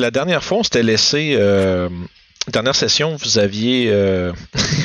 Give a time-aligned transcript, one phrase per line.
[0.00, 1.34] la dernière fois, on s'était laissé.
[1.36, 1.88] Euh,
[2.48, 4.32] dernière session, vous aviez euh,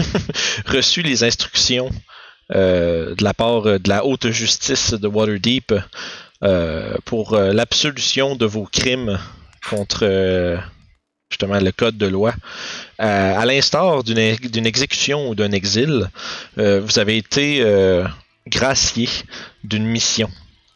[0.65, 1.89] reçu les instructions
[2.53, 5.73] euh, de la part de la haute justice de Waterdeep
[7.05, 9.17] pour l'absolution de vos crimes
[9.67, 10.59] contre
[11.31, 12.35] justement le code de loi.
[12.99, 16.07] à l'instar d'une exécution ou d'un exil,
[16.57, 17.65] vous avez été
[18.47, 19.09] gracié
[19.63, 20.29] d'une mission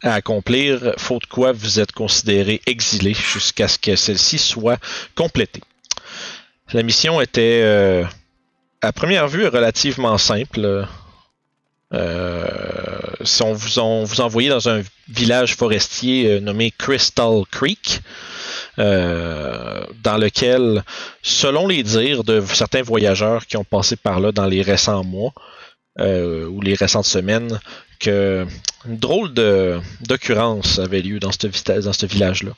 [0.04, 4.80] à accomplir, faute quoi vous êtes considéré exilé jusqu'à ce que celle-ci soit
[5.16, 5.62] complétée.
[6.72, 8.06] La mission était, euh,
[8.82, 10.86] à première vue, relativement simple.
[11.94, 12.48] Euh,
[13.24, 18.02] si on vous, on envoyait dans un village forestier euh, nommé Crystal Creek,
[18.78, 20.86] dans lequel,
[21.22, 25.34] selon les dires de certains voyageurs qui ont passé par là dans les récents mois
[26.00, 27.60] ou les récentes semaines,
[28.08, 32.52] une drôle d'occurrence avait lieu dans ce, dans ce village-là.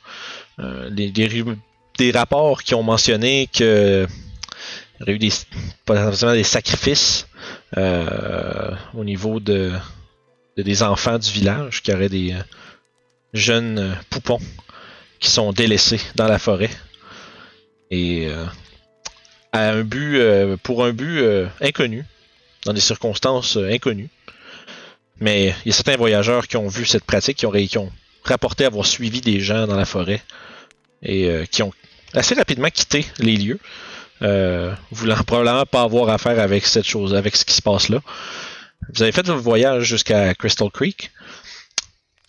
[0.59, 5.31] Euh, des, rapports qui ont mentionné que il y aurait eu des,
[6.35, 7.27] des sacrifices
[7.77, 9.71] euh, au niveau de,
[10.57, 12.43] des enfants du village, qui auraient des euh,
[13.33, 14.39] jeunes poupons
[15.19, 16.71] qui sont délaissés dans la forêt.
[17.91, 18.29] Et
[19.51, 20.17] à un but,
[20.63, 21.21] pour un but
[21.59, 22.05] inconnu,
[22.65, 24.09] dans des circonstances inconnues.
[25.21, 27.91] Mais il y a certains voyageurs qui ont vu cette pratique, qui ont,
[28.23, 30.21] rapporté avoir suivi des gens dans la forêt
[31.01, 31.73] et euh, qui ont
[32.13, 33.59] assez rapidement quitté les lieux,
[34.21, 37.99] euh, voulant probablement pas avoir affaire avec cette chose, avec ce qui se passe là.
[38.93, 41.11] Vous avez fait votre voyage jusqu'à Crystal Creek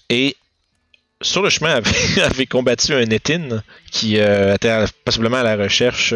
[0.08, 0.36] et
[1.20, 1.80] sur le chemin
[2.22, 6.14] avez combattu un Etin qui euh, était possiblement à la recherche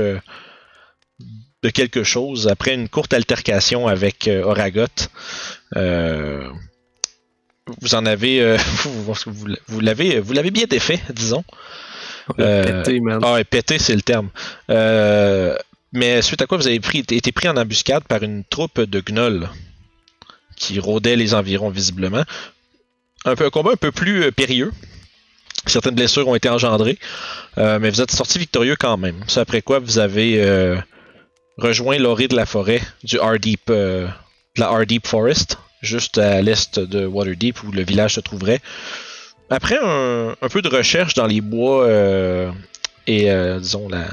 [1.66, 4.86] de quelque chose après une courte altercation avec Oragot.
[5.74, 6.48] Euh,
[7.80, 8.56] vous en avez, euh,
[9.66, 11.42] vous, l'avez, vous l'avez bien défait, disons.
[12.38, 13.20] Euh, pété, man.
[13.24, 14.30] Ah, pété, c'est le terme.
[15.92, 19.00] mais suite à quoi vous avez pris, été pris en embuscade par une troupe de
[19.00, 19.48] gnolls
[20.54, 22.22] qui rôdait les environs visiblement.
[23.24, 24.72] Un, peu, un combat un peu plus périlleux.
[25.66, 26.98] Certaines blessures ont été engendrées,
[27.56, 29.16] mais vous êtes sorti victorieux quand même.
[29.26, 30.40] C'est après quoi vous avez
[31.58, 33.70] rejoint l'orée de la forêt du Hardeep,
[34.56, 38.60] la Hardeep Forest, juste à l'est de Waterdeep où le village se trouverait.
[39.48, 42.50] Après un, peu de recherche dans les bois euh,
[43.06, 44.06] et euh, disons la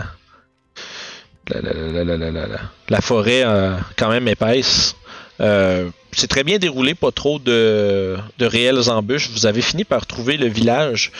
[2.87, 4.95] la, forêt euh, quand même épaisse,
[5.39, 9.29] c'est très bien déroulé, pas trop de, de, réelles embûches.
[9.29, 11.11] Vous avez fini par trouver le village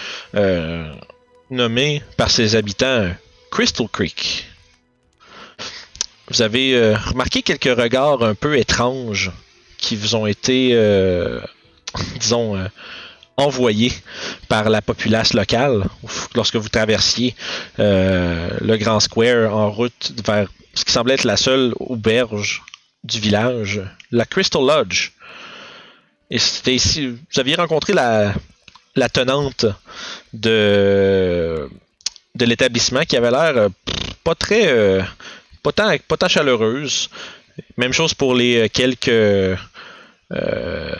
[1.50, 3.09] nommé par ses habitants
[3.51, 4.45] Crystal Creek.
[6.33, 9.31] Vous avez remarqué quelques regards un peu étranges
[9.83, 11.39] qui vous ont été, euh,
[12.19, 12.67] disons, euh,
[13.38, 13.91] envoyés
[14.47, 15.83] par la populace locale
[16.33, 17.35] lorsque vous traversiez
[17.79, 22.63] euh, le Grand Square en route vers ce qui semblait être la seule auberge
[23.03, 25.11] du village, la Crystal Lodge.
[26.31, 28.33] Et c'était ici, vous aviez rencontré la,
[28.95, 29.65] la tenante
[30.33, 31.69] de,
[32.33, 33.67] de l'établissement qui avait l'air
[34.23, 35.03] pas très,
[35.63, 37.09] pas tant, pas tant chaleureuse.
[37.77, 39.10] Même chose pour les quelques
[40.31, 40.95] euh,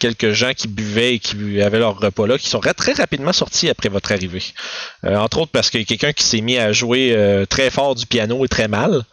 [0.00, 3.68] quelques gens qui buvaient et qui avaient leur repas là, qui sont très rapidement sortis
[3.68, 4.42] après votre arrivée.
[5.04, 7.70] Euh, entre autres parce qu'il y a quelqu'un qui s'est mis à jouer euh, très
[7.70, 9.04] fort du piano et très mal.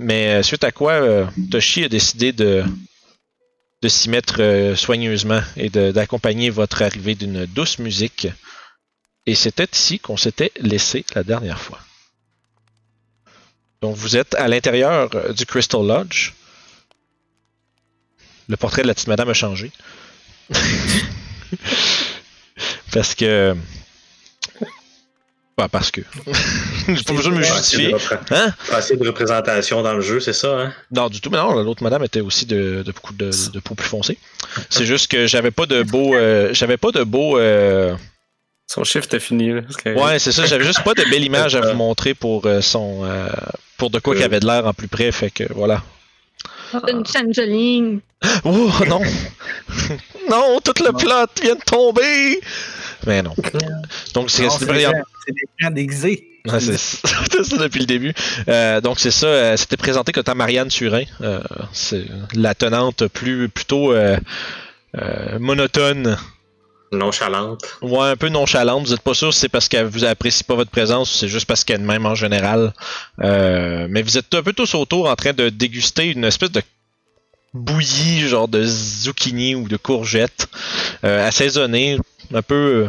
[0.00, 2.64] mais suite à quoi, Toshi a décidé de,
[3.82, 8.26] de s'y mettre soigneusement et d'accompagner votre arrivée d'une douce musique.
[9.26, 11.78] Et c'était ici qu'on s'était laissé la dernière fois.
[13.84, 16.32] Donc vous êtes à l'intérieur du Crystal Lodge
[18.48, 19.70] le portrait de la petite madame a changé.
[22.94, 23.54] parce que.
[25.54, 26.00] Pas parce que.
[26.88, 27.94] J'ai pas besoin de me justifier.
[28.30, 28.54] Hein?
[28.72, 30.72] Assez de représentation dans le jeu, c'est ça, hein?
[30.90, 33.74] Non, du tout, mais non, l'autre madame était aussi de, de beaucoup de, de, peau
[33.74, 34.16] plus foncée.
[34.70, 36.14] C'est juste que j'avais pas de beau.
[36.14, 37.38] Euh, j'avais pas de beau.
[37.38, 37.94] Euh...
[38.74, 39.52] Son chiffre était fini.
[39.52, 40.46] Là, ouais, c'est ça.
[40.46, 43.04] J'avais juste pas de belle image à vous montrer pour euh, son.
[43.04, 43.28] Euh,
[43.76, 45.12] pour de quoi qu'il avait de l'air en plus près.
[45.12, 45.82] Fait que voilà.
[46.88, 48.00] Une changeling.
[48.44, 49.00] Oh non!
[50.30, 52.40] non, tout le plot vient de tomber!
[53.06, 53.34] Mais non.
[54.14, 56.26] Donc c'est des plans déguisés.
[56.58, 58.12] c'est ça depuis le début.
[58.48, 61.04] Euh, donc c'est ça, euh, c'était présenté comme étant Marianne Turin.
[61.22, 61.40] Euh,
[61.72, 62.04] c'est
[62.34, 63.94] la tenante plus plutôt
[65.38, 66.18] monotone
[66.94, 67.64] Nonchalante.
[67.82, 68.86] Ouais, un peu nonchalante.
[68.86, 71.28] Vous n'êtes pas sûr si c'est parce qu'elle vous apprécie pas votre présence ou c'est
[71.28, 72.72] juste parce qu'elle même en général.
[73.20, 76.62] Euh, mais vous êtes un peu tous autour en train de déguster une espèce de
[77.52, 80.48] bouillie, genre de zucchini ou de courgette,
[81.04, 81.98] euh, assaisonnée,
[82.32, 82.88] un peu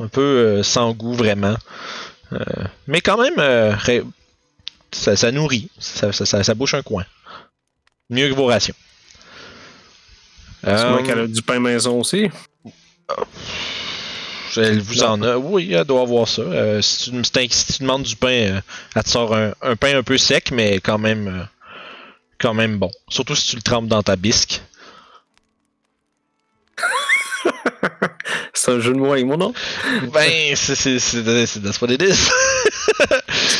[0.00, 1.56] un peu sans goût vraiment.
[2.86, 3.40] mais quand même,
[4.92, 5.70] ça, nourrit.
[5.78, 7.04] Ça, ça, bouche un coin.
[8.10, 8.74] Mieux que vos rations.
[10.62, 12.30] C'est moi qu'elle a du pain maison aussi.
[14.56, 15.36] Elle vous en a.
[15.36, 16.42] Oui, elle doit avoir ça.
[16.42, 18.60] Euh, si, tu, si, demandes du pain, euh,
[18.94, 21.44] elle te sort un, pain un peu sec, mais quand même, euh,
[22.38, 22.90] quand même bon.
[23.08, 24.62] Surtout si tu le trempes dans ta bisque.
[28.54, 29.52] c'est un jeu de mots avec mon nom?
[30.12, 31.22] Ben, c'est, c'est, c'est,
[31.62, 32.28] that's what it is.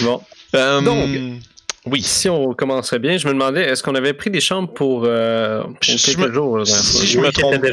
[0.02, 0.22] bon.
[0.52, 1.08] Donc,
[1.90, 2.02] oui.
[2.02, 5.62] Si on commencerait bien, je me demandais, est-ce qu'on avait pris des chambres pour, euh,
[5.80, 6.66] quelques jours?
[6.66, 7.64] Si je me trompe,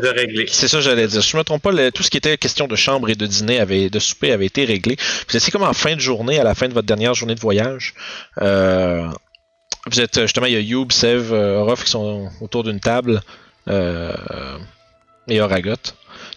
[0.47, 1.23] c'est ça j'allais dire.
[1.23, 3.59] Si je me trompe pas, tout ce qui était question de chambre et de dîner,
[3.59, 4.97] avait, de souper avait été réglé.
[5.29, 7.39] Vous étiez comme en fin de journée, à la fin de votre dernière journée de
[7.39, 7.94] voyage.
[8.41, 9.07] Euh,
[9.88, 13.21] vous êtes justement, il y a Youb, Sev, euh, qui sont autour d'une table
[13.69, 14.13] euh,
[15.27, 15.75] et Oragot.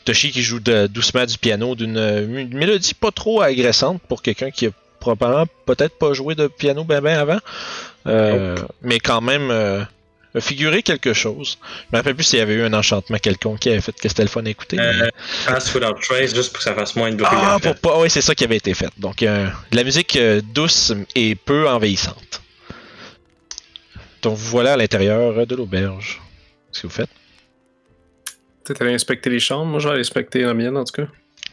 [0.05, 4.71] Toshi qui joue doucement du piano d'une mélodie pas trop agressante pour quelqu'un qui a
[5.01, 7.39] probablement peut-être pas joué de piano ben ben avant.
[8.07, 9.85] Euh, mais quand même euh,
[10.41, 11.59] figurer quelque chose.
[11.63, 14.09] Je me rappelle plus s'il y avait eu un enchantement quelconque qui avait fait que
[14.09, 14.79] c'était le fun à écouter.
[14.79, 15.09] Euh,
[15.47, 17.29] Pass Without Trace, juste pour que ça fasse moins de bruit.
[17.31, 18.01] Ah, pour pas...
[18.01, 18.91] oui, c'est ça qui avait été fait.
[18.99, 20.19] Donc, euh, la musique
[20.55, 22.43] douce et peu envahissante.
[24.23, 26.21] Donc, voilà à l'intérieur de l'auberge.
[26.73, 27.11] Qu'est-ce que vous faites?
[28.65, 29.67] Peut-être aller inspecter les chambres.
[29.67, 31.09] Moi, je vais inspecter la mienne, en tout cas.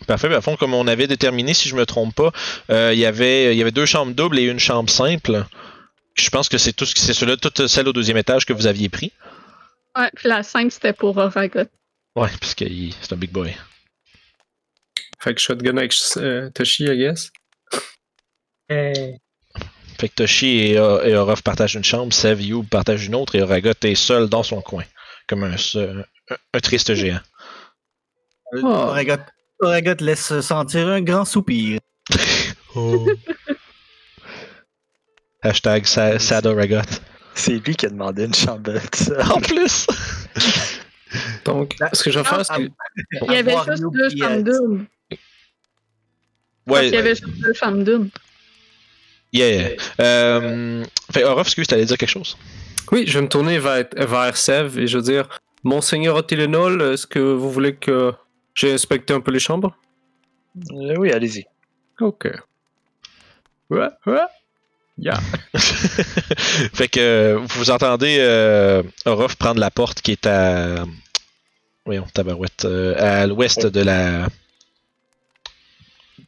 [0.07, 0.33] Parfait.
[0.33, 2.31] À fond, comme on avait déterminé, si je me trompe pas,
[2.69, 5.45] euh, il y avait il y avait deux chambres doubles et une chambre simple.
[6.13, 8.67] Je pense que c'est tout ce c'est cela, toute celle au deuxième étage que vous
[8.67, 9.11] aviez pris.
[9.97, 11.69] Ouais, puis la simple c'était pour Oragot.
[12.15, 12.65] Ouais, parce que
[13.01, 13.55] c'est un big boy.
[15.19, 17.31] Fait que shotgun avec euh, Toshi, I guess.
[18.69, 23.41] Fait que Toshi et, et Orof partagent une chambre, Sev You partage une autre et
[23.41, 24.83] Oragot est seul dans son coin,
[25.27, 25.55] comme un,
[26.53, 27.21] un, triste géant.
[28.53, 28.67] Oh.
[28.67, 29.23] Oragot
[29.61, 31.79] laisse sentir un grand soupir.
[32.75, 33.07] oh.
[35.41, 36.19] Hashtag sad,
[37.35, 38.71] C'est lui qui a demandé une chambre.
[39.31, 39.85] en plus!
[41.43, 42.69] Donc, ce que je vais faire, c'est que.
[43.27, 44.85] Il y avait juste deux chambres doubles.
[46.65, 46.87] Ouais.
[46.87, 48.09] Il y avait juste deux chambres doubles.
[49.31, 49.71] Yeah.
[49.99, 52.37] Euh, fait, Orof, est-ce que tu allais dire quelque chose?
[52.91, 55.27] Oui, je vais me tourner vers, vers Sev et je veux dire
[55.63, 58.13] Monseigneur Otilenol, est-ce que vous voulez que
[58.55, 59.77] j'ai inspecté un peu les chambres
[60.71, 61.45] euh, Oui, allez-y.
[61.99, 62.27] Ok.
[63.69, 64.21] Ouais, ouais.
[64.97, 65.19] Yeah.
[66.73, 70.85] fait que vous entendez euh, Orof prendre la porte qui est à.
[71.85, 72.63] Voyons, tabarouette.
[72.65, 74.27] Euh, à l'ouest de la.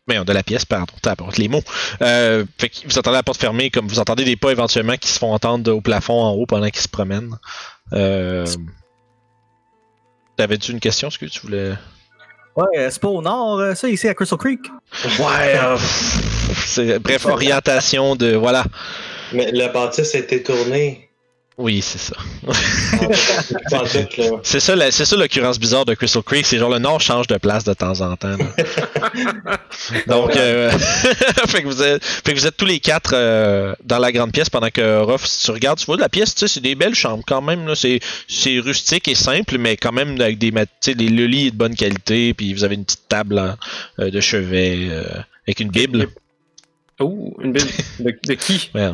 [0.05, 0.93] Voyons, de la pièce, pardon.
[1.01, 1.63] Tabarouette, les mots.
[2.01, 5.07] Euh, fait que vous entendez la porte fermée, comme vous entendez des pas éventuellement qui
[5.07, 7.37] se font entendre au plafond en haut pendant qu'ils se promènent.
[7.93, 8.45] Euh.
[10.35, 11.73] T'avais-tu une question, ce que tu voulais.
[12.57, 14.61] Ouais, c'est pas au nord, euh, ça, ici à Crystal Creek.
[15.19, 15.77] Ouais, euh,
[16.65, 18.33] c'est, bref, orientation de.
[18.33, 18.65] Voilà.
[19.31, 21.06] Mais la bâtisse a été tournée.
[21.59, 22.15] Oui, c'est ça.
[24.43, 27.37] c'est ça, c'est ça l'occurrence bizarre de Crystal Creek, c'est genre le nord change de
[27.37, 28.37] place de temps en temps.
[30.07, 30.69] Donc, euh,
[31.47, 34.31] fait, que vous êtes, fait que vous êtes tous les quatre euh, dans la grande
[34.33, 36.75] pièce pendant que Ruff, si tu regardes, tu vois la pièce, tu sais, c'est des
[36.75, 37.73] belles chambres quand même.
[37.73, 41.57] C'est, c'est rustique et simple, mais quand même avec des, tu le lit est de
[41.57, 43.57] bonne qualité, puis vous avez une petite table hein,
[43.99, 44.91] euh, de chevet
[45.47, 46.07] avec une bible.
[46.99, 48.71] Oh, une Bible de, qui?
[48.73, 48.89] Ouais,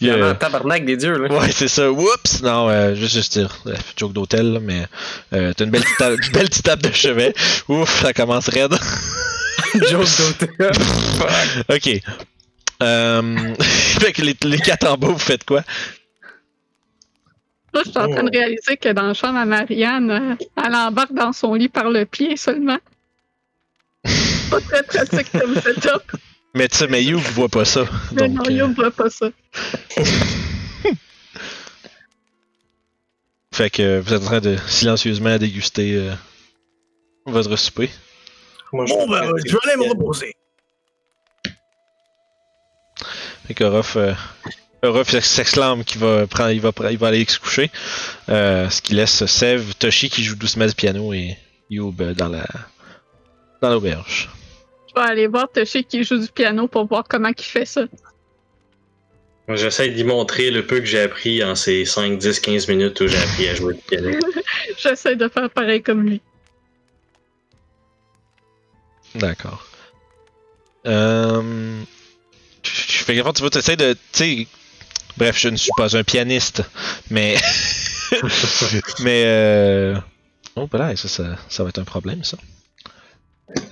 [0.00, 1.32] Il y a un tabarnak des dieux, là.
[1.34, 1.90] Ouais, c'est ça.
[1.90, 2.42] Oups!
[2.42, 3.56] Non, euh, juste, juste dire,
[3.96, 4.86] joke d'hôtel, mais
[5.32, 7.32] euh, t'as une belle petite, belle petite table de chevet.
[7.68, 8.74] Ouf, ça commence raide.
[9.88, 10.72] joke d'hôtel.
[11.70, 12.00] ok.
[12.82, 15.62] Euh, fait que les, les quatre en bas, vous faites quoi?
[17.72, 20.74] Là, je suis en train de réaliser que dans le chambre à Marianne, euh, elle
[20.74, 22.78] embarque dans son lit par le pied seulement.
[24.50, 26.02] Pas très pratique comme setup.
[26.54, 27.84] Mais tu sais, mais You voit pas ça.
[28.12, 29.26] Mais non, You voit pas ça.
[33.52, 36.12] fait que vous êtes en train de silencieusement déguster euh,
[37.26, 37.90] votre souper.
[38.72, 40.36] bon, ben, je vais aller me reposer.
[43.46, 44.14] Fait que Ruff, euh,
[45.20, 47.72] s'exclame qu'il va prendre, il va, il va aller se coucher.
[48.28, 51.36] Euh, ce qui laisse Sev, Toshi qui joue doucement du piano et
[51.68, 52.46] Youb dans la
[53.60, 54.30] dans l'auberge.
[54.94, 57.82] Je vais aller voir Toshi qui joue du piano pour voir comment il fait ça.
[59.48, 63.06] J'essaie d'y montrer le peu que j'ai appris en ces 5, 10, 15 minutes où
[63.06, 64.10] j'ai appris à jouer du piano.
[64.78, 66.22] J'essaie de faire pareil comme lui.
[69.14, 69.66] D'accord.
[70.86, 71.82] Euh...
[72.62, 73.96] Je fais gaffe, tu vois, tu essaies de.
[74.12, 74.46] sais...
[75.16, 76.62] Bref, je ne suis pas un pianiste,
[77.10, 77.36] mais.
[79.00, 79.22] mais.
[79.26, 79.96] Euh...
[80.56, 82.38] Oh, voilà, ça, ça, ça va être un problème, ça.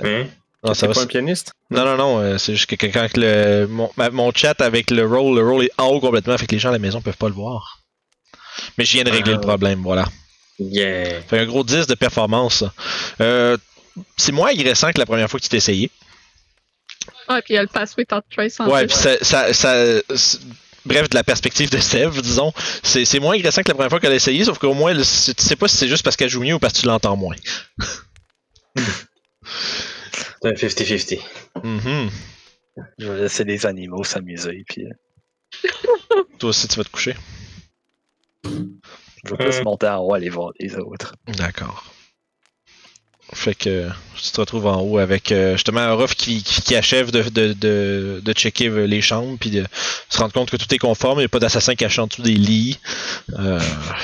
[0.04, 0.26] Hein?
[0.64, 0.94] Non, ça va.
[0.94, 1.52] pas un pianiste?
[1.70, 2.18] Non, non, non.
[2.20, 5.72] Euh, c'est juste que quand le, mon, mon, chat avec le roll, le roll est
[5.78, 7.80] en haut complètement, fait que les gens à la maison peuvent pas le voir.
[8.78, 9.42] Mais je viens de régler le ah.
[9.42, 10.06] problème, voilà.
[10.58, 11.22] Yeah.
[11.22, 12.62] Fait un gros 10 de performance.
[13.20, 13.56] Euh,
[14.16, 15.90] c'est moins agressant que la première fois que tu t'es essayé.
[17.28, 19.98] Ouais, puis il y a le pass without trace en Ouais, puis ça, ça, ça,
[20.84, 22.52] bref, de la perspective de Sev, disons,
[22.82, 25.56] c'est moins agressant que la première fois qu'elle a essayé, sauf qu'au moins, tu sais
[25.56, 27.36] pas si c'est juste parce qu'elle joue mieux ou parce que tu l'entends moins.
[30.42, 31.20] C'est un 50-50.
[31.56, 32.10] Mm-hmm.
[32.98, 34.86] Je vais laisser les animaux s'amuser, puis.
[34.86, 36.22] Euh.
[36.38, 37.14] Toi aussi, tu vas te coucher.
[38.44, 39.64] Je vais plus euh.
[39.64, 41.14] monter en haut aller voir les autres.
[41.26, 41.92] D'accord.
[43.34, 43.88] Fait que
[44.22, 47.52] tu te retrouves en haut avec euh, justement un rough qui, qui, achève de, de,
[47.54, 49.64] de, de, checker les chambres puis de
[50.08, 52.22] se rendre compte que tout est conforme, il n'y a pas d'assassin caché en dessous
[52.22, 52.78] des lits.
[53.38, 53.58] Euh,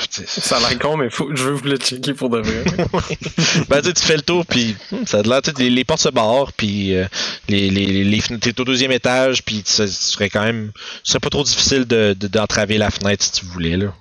[0.09, 2.63] ça a l'air con, mais faut, je veux vous le checker pour de vrai.
[3.69, 6.51] ben tu fais le tour puis hmm, ça a l'air, les, les portes se barrent
[6.53, 7.05] puis euh,
[7.47, 10.71] les, les, les, t'es au deuxième étage puis ce serait quand même,
[11.03, 13.93] ce serait pas trop difficile de, d'entraver la fenêtre si tu voulais là.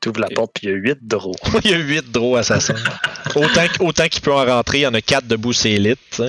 [0.00, 1.32] Tu ouvres la porte, puis il y a 8 draws.
[1.64, 2.74] il y a 8 draws assassins.
[3.34, 6.22] autant autant qu'il peut en rentrer, il y en a 4 debout, c'est élite.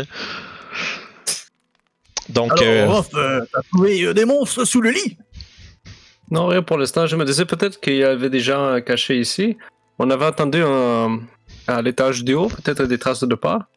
[2.29, 2.61] Donc.
[2.61, 3.19] Alors, euh...
[3.19, 5.17] euh t'as trouvé euh, des monstres sous le lit?
[6.31, 7.07] Non, rien pour l'instant.
[7.07, 9.57] Je me disais peut-être qu'il y avait des gens cachés ici.
[9.97, 10.63] On avait entendu
[11.67, 13.67] à l'étage du haut, peut-être des traces de pas.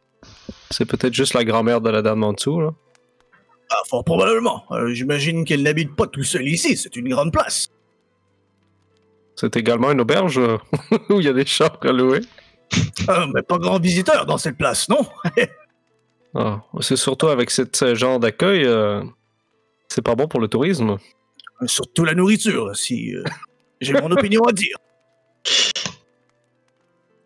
[0.69, 2.71] C'est peut-être juste la grand-mère de la dame en dessous, là.
[3.69, 4.65] Ah, fort probablement.
[4.71, 6.77] Euh, j'imagine qu'elle n'habite pas tout seule ici.
[6.77, 7.69] C'est une grande place.
[9.35, 10.39] C'est également une auberge
[11.09, 12.21] où il y a des chambres à louer.
[13.07, 15.05] Ah, mais pas grand visiteur dans cette place, non?
[16.35, 19.03] Ah, C'est surtout avec ce genre d'accueil, euh,
[19.87, 20.97] c'est pas bon pour le tourisme.
[21.67, 23.23] Surtout la nourriture, si euh,
[23.79, 24.75] j'ai mon opinion à dire.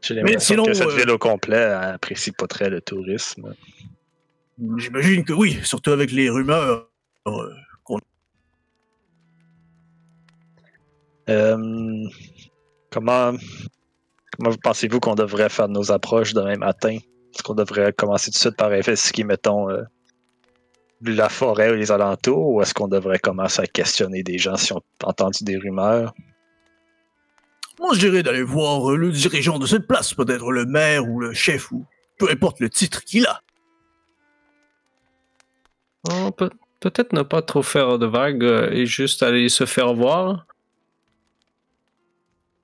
[0.01, 3.55] J'ai l'impression que cette euh, ville au complet apprécie pas très le tourisme.
[4.75, 6.89] J'imagine que oui, surtout avec les rumeurs
[11.29, 12.05] Euh,
[12.91, 13.33] comment,
[14.37, 16.97] comment pensez-vous qu'on devrait faire nos approches demain matin?
[16.97, 19.83] Est-ce qu'on devrait commencer tout de suite par investiguer, mettons, euh,
[21.01, 24.73] la forêt ou les alentours, ou est-ce qu'on devrait commencer à questionner des gens si
[24.73, 26.13] on a entendu des rumeurs?
[27.79, 31.33] Moi, je dirais d'aller voir le dirigeant de cette place, peut-être le maire ou le
[31.33, 31.85] chef, ou
[32.17, 33.41] peu importe le titre qu'il a.
[36.09, 36.31] Oh,
[36.79, 40.47] peut-être ne pas trop faire de vagues euh, et juste aller se faire voir.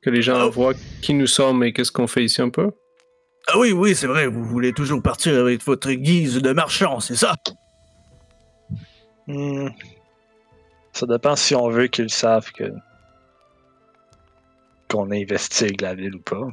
[0.03, 2.71] Que les gens voient qui nous sommes et qu'est-ce qu'on fait ici un peu?
[3.47, 7.15] Ah oui, oui, c'est vrai, vous voulez toujours partir avec votre guise de marchand, c'est
[7.15, 7.35] ça?
[9.27, 9.69] Hmm.
[10.93, 12.65] Ça dépend si on veut qu'ils savent que
[14.89, 16.47] qu'on investigue la ville ou pas.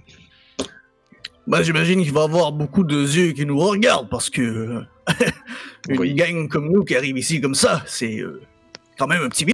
[1.47, 4.83] Bah, j'imagine qu'il va y avoir beaucoup de yeux qui nous regardent parce que
[5.89, 8.41] une gang comme nous qui arrive ici comme ça, c'est euh,
[8.99, 9.45] quand même un petit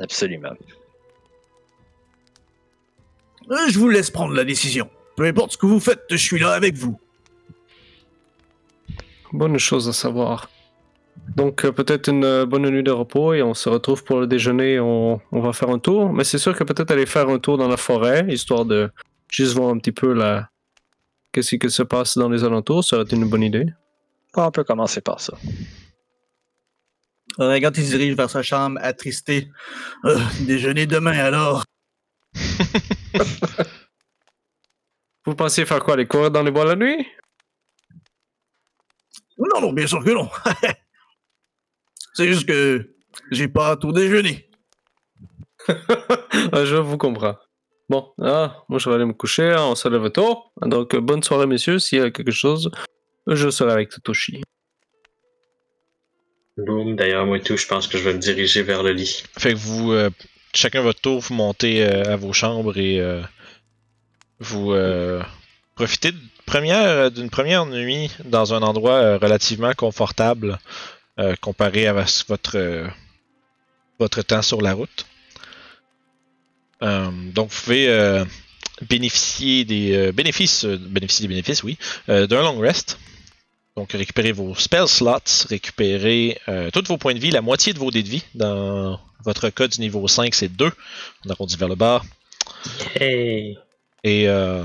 [0.00, 0.54] Absolument.
[3.50, 4.88] Euh, je vous laisse prendre la décision.
[5.16, 6.98] Peu importe ce que vous faites, je suis là avec vous.
[9.32, 10.48] Bonne chose à savoir.
[11.36, 14.26] Donc euh, peut-être une euh, bonne nuit de repos et on se retrouve pour le
[14.26, 14.80] déjeuner.
[14.80, 16.12] On, va faire un tour.
[16.12, 18.90] Mais c'est sûr que peut-être aller faire un tour dans la forêt, histoire de
[19.28, 20.48] juste voir un petit peu la...
[21.32, 23.66] qu'est-ce qui se passe dans les alentours, ça aurait été une bonne idée.
[24.36, 25.34] On peut commencer par ça.
[27.38, 29.50] Regarde, il se dirige vers sa chambre, attristé.
[30.40, 31.64] déjeuner demain alors.
[35.26, 37.06] Vous pensez faire quoi, aller courir dans les bois la nuit?
[39.38, 40.28] Non, non, bien sûr que non.
[42.14, 42.94] C'est juste que
[43.30, 44.48] j'ai pas tout déjeuner.
[46.52, 47.36] Ah, je vous comprends.
[47.88, 50.44] Bon, ah, moi je vais aller me coucher, on se lève tôt.
[50.62, 52.70] Donc bonne soirée messieurs, s'il y a quelque chose,
[53.26, 54.42] je serai avec Totoshi.
[56.56, 59.22] D'ailleurs moi tout, je pense que je vais me diriger vers le lit.
[59.38, 60.10] Fait que vous, euh,
[60.54, 63.22] chacun votre tour, vous montez euh, à vos chambres et euh,
[64.40, 64.74] vous
[65.74, 70.58] profitez d'une première, nuit dans un endroit relativement confortable
[71.42, 72.80] comparé à votre,
[74.22, 75.06] temps sur la route.
[76.80, 78.24] donc vous pouvez
[78.88, 81.76] bénéficier des bénéfices, des bénéfices, oui,
[82.08, 82.98] d'un long rest.
[83.80, 86.38] Donc récupérer vos spell slots, récupérer
[86.74, 89.68] tous vos points de vie, la moitié de vos dés de vie dans votre cas
[89.68, 90.70] du niveau 5, c'est 2.
[91.24, 92.02] On arrondit vers le bas.
[92.94, 93.58] Hey.
[94.04, 94.64] Et euh,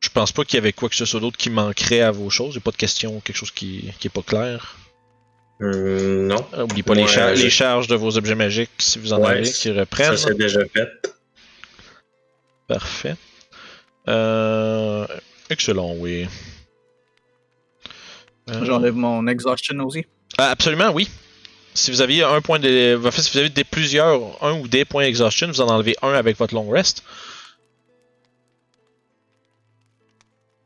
[0.00, 2.28] je pense pas qu'il y avait quoi que ce soit d'autre qui manquerait à vos
[2.28, 2.50] choses.
[2.50, 4.76] Il n'y a pas de question, quelque chose qui, qui est pas clair.
[5.62, 6.44] Euh, non.
[6.54, 9.70] Euh, oubliez pas les, les, charges de vos objets magiques si vous en avez qui
[9.70, 10.16] reprennent.
[10.16, 10.88] Ça c'est déjà fait.
[12.66, 13.16] Parfait.
[14.08, 15.06] Euh,
[15.50, 16.26] Excellent, oui.
[18.50, 20.04] Euh, J'enlève mon exhaustion aussi.
[20.38, 21.08] ah, absolument, oui.
[21.74, 23.00] Si vous aviez un point de.
[23.02, 25.96] En fait, si vous avez des plusieurs, un ou des points exhaustion, vous en enlevez
[26.02, 27.02] un avec votre long rest.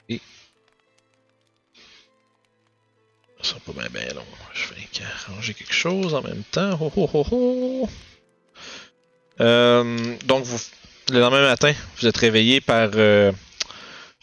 [0.09, 0.21] Et.
[3.43, 4.25] Ça sera pas bien bien long.
[4.55, 6.79] Je vais arranger quelque chose en même temps.
[9.41, 10.59] Euh, donc, vous,
[11.13, 12.91] le lendemain matin, vous êtes réveillé par.
[12.95, 13.31] euh,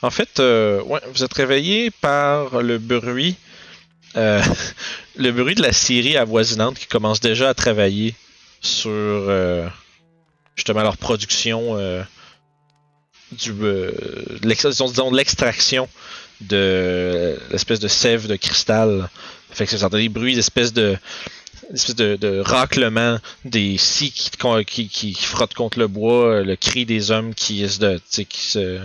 [0.02, 3.38] en fait, euh, ouais, vous êtes réveillé par le bruit.
[4.16, 4.42] Euh,
[5.16, 8.16] le bruit de la scierie avoisinante qui commence déjà à travailler
[8.62, 9.68] sur euh,
[10.56, 12.02] justement leur production euh,
[13.32, 13.92] du euh,
[14.42, 15.90] de l'extraction
[16.42, 19.10] de l'espèce de sève de cristal.
[19.52, 20.98] Fait que entendez des bruits d'espèces de
[21.74, 24.30] espèce de, de raclement des scies qui,
[24.66, 28.80] qui, qui, frottent contre le bois, le cri des hommes qui se qui se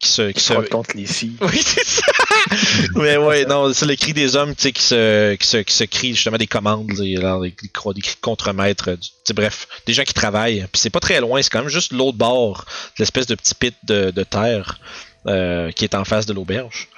[0.00, 1.36] qui se qui Qui se se contre les filles.
[1.40, 2.11] oui, c'est ça.
[2.96, 6.14] Mais ouais, non, c'est le cri des hommes, qui se, qui se, qui se crient
[6.14, 10.66] justement des commandes, des, des, cris de contre-maître, euh, bref, des gens qui travaillent.
[10.72, 12.64] Puis c'est pas très loin, c'est quand même juste l'autre bord,
[12.98, 14.78] l'espèce de petit pit de, terre
[15.26, 16.88] euh, qui est en face de l'auberge.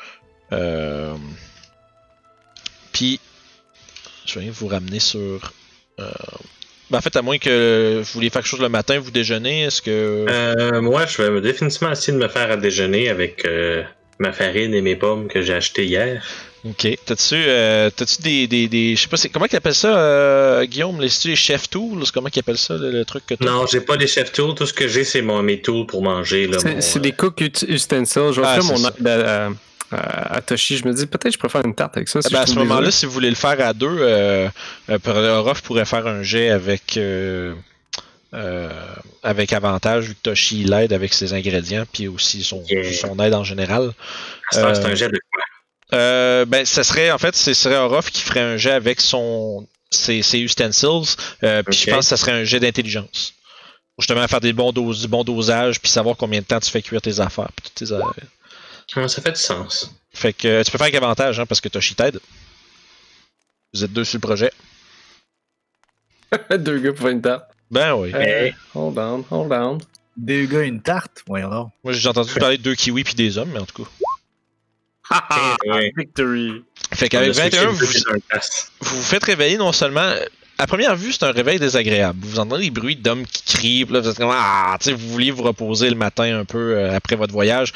[0.52, 1.14] Euh,
[2.92, 3.20] puis,
[4.26, 5.52] je vais vous ramener sur.
[6.90, 9.64] Ben, en fait, à moins que vous vouliez faire quelque chose le matin, vous déjeunez,
[9.64, 10.26] est-ce que.
[10.28, 13.46] Euh, moi, je vais définitivement essayer de me faire à déjeuner avec
[14.18, 16.22] ma farine et mes pommes que j'ai achetées hier.
[16.64, 16.88] Ok.
[17.04, 18.96] T'as-tu euh, t'as-tu des, des, des.
[18.96, 20.98] Je sais pas, c'est comment qu'ils appellent ça, euh, Guillaume?
[21.00, 22.04] Les c'est-tu les chef tools?
[22.12, 23.44] Comment qu'ils appellent ça, le, le truc que t'as?
[23.44, 24.54] Non, j'ai pas des chef tools.
[24.54, 26.46] Tout ce que j'ai, c'est mon, mes tools pour manger.
[26.46, 28.30] là, C'est c'est euh, des cook ut- ustensiles.
[28.32, 28.94] Je vais Ah, mon c'est ça.
[28.98, 29.50] aide à,
[29.92, 30.78] à- à Toshi.
[30.78, 32.22] Je me dis peut-être que je pourrais faire une tarte avec ça.
[32.22, 34.48] si Ah ben, à ce des moment-là, si vous voulez le faire à deux, euh,
[34.88, 36.96] euh, pourrait faire un jet avec
[38.34, 38.70] euh, euh,
[39.22, 42.92] avec avantage vu que Toshi l'aide avec ses ingrédients puis aussi son, Yeah.
[42.92, 43.92] son aide en général.
[44.50, 45.44] c'est euh, un jet de quoi?
[45.98, 49.66] Euh, ben, ce serait en fait, ce serait Orof qui ferait un jet avec son
[49.90, 51.02] ses, ses ustensiles.
[51.44, 53.34] euh, puis je pense que ça serait un jet d'intelligence.
[53.98, 56.82] Justement, faire des bons doses, du bon dosage, puis savoir combien de temps tu fais
[56.82, 57.50] cuire tes affaires.
[57.54, 58.24] Puis toutes tes affaires.
[58.96, 59.94] Ah, Ça fait du sens?
[60.12, 62.18] Fait que euh, tu peux faire avec avantage, hein, parce que Toshi t'aide.
[63.72, 64.50] Vous êtes deux sur le projet.
[66.58, 67.44] Deux gars pour une tarte.
[67.70, 68.12] Ben oui.
[68.14, 69.78] Euh, hold on, hold on.
[70.16, 71.22] Deux gars, une tarte.
[71.26, 71.70] Voyons donc.
[71.82, 73.90] Moi j'ai entendu parler de deux kiwis puis des hommes, mais en tout cas.
[75.10, 75.92] Ah, Ouais.
[75.96, 76.64] victory.
[76.92, 77.86] Fait qu'avec On a switché 21, le vous,
[78.80, 80.12] vous vous faites réveiller non seulement.
[80.56, 82.20] À première vue, c'est un réveil désagréable.
[82.22, 84.92] Vous entendez des bruits d'hommes qui crient, puis là, vous êtes comme Ah, tu sais,
[84.92, 87.72] vous vouliez vous reposer le matin un peu euh, après votre voyage.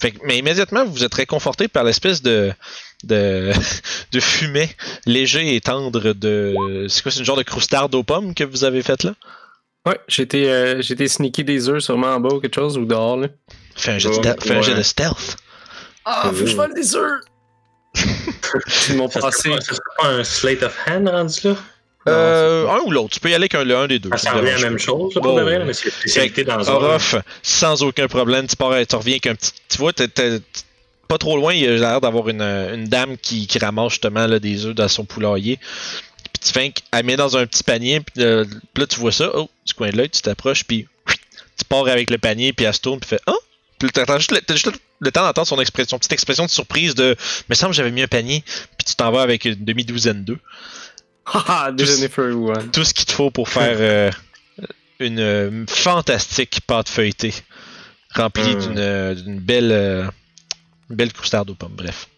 [0.00, 2.52] Fait que, mais immédiatement, vous êtes réconforté par l'espèce de,
[3.06, 3.52] de,
[4.12, 4.68] de fumée
[5.06, 6.54] léger et tendre de.
[6.88, 9.14] C'est quoi, c'est une genre de croustarde aux pommes que vous avez faite là?
[9.86, 12.84] Ouais, j'ai été, euh, été sneaker des œufs sûrement en bas ou quelque chose ou
[12.84, 13.16] dehors.
[13.16, 13.28] Là.
[13.76, 14.78] Fais un jet, de, Ouais, stel- fais un jet ouais.
[14.78, 15.36] de stealth.
[16.04, 17.20] Ah, faut que je vole des œufs!
[18.90, 19.48] Ils m'ont passé.
[19.50, 21.56] serait pas, ça serait pas un slate of hand rendu là?
[22.08, 23.10] Euh, un ou l'autre.
[23.14, 24.10] Tu peux y aller avec un, le un des deux.
[24.16, 26.98] Ça revient la même chose, là, pour vrai, mais c'est spécialité dans un.
[27.42, 29.52] Sans aucun problème, tu, pars, tu reviens avec un petit.
[29.68, 30.40] Tu vois, t'es- t'es-
[31.08, 34.26] pas trop loin, il y a l'air d'avoir une, une dame qui, qui ramasse justement
[34.26, 35.56] là, des œufs dans son poulailler.
[35.58, 38.44] Puis tu fais qu'elle met dans un petit panier, puis euh,
[38.76, 40.86] là tu vois ça, oh, du coin de l'œil, tu t'approches, puis
[41.58, 43.38] tu pars avec le panier, puis elle se tourne, puis fait Oh!
[43.78, 46.94] Puis t'as juste, le- t'as juste le temps d'entendre son expression, petite expression de surprise
[46.94, 47.14] de
[47.50, 48.42] Me semble que j'avais mis un panier,
[48.78, 50.38] puis tu t'en vas avec une demi-douzaine d'œufs.
[51.26, 51.72] Haha,
[52.08, 52.70] for everyone.
[52.70, 54.10] Tout ce qu'il te faut pour faire euh,
[55.00, 57.34] une euh, fantastique pâte feuilletée
[58.14, 58.60] remplie Mm.
[58.60, 60.10] d'une d'une belle
[60.90, 61.74] une belle croustarde aux pommes.
[61.76, 62.08] Bref.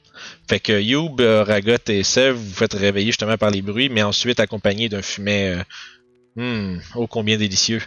[0.48, 4.40] Fait que Youb, Ragot et Sev vous faites réveiller justement par les bruits, mais ensuite
[4.40, 7.82] accompagné d'un fumet euh, hmm, ô combien délicieux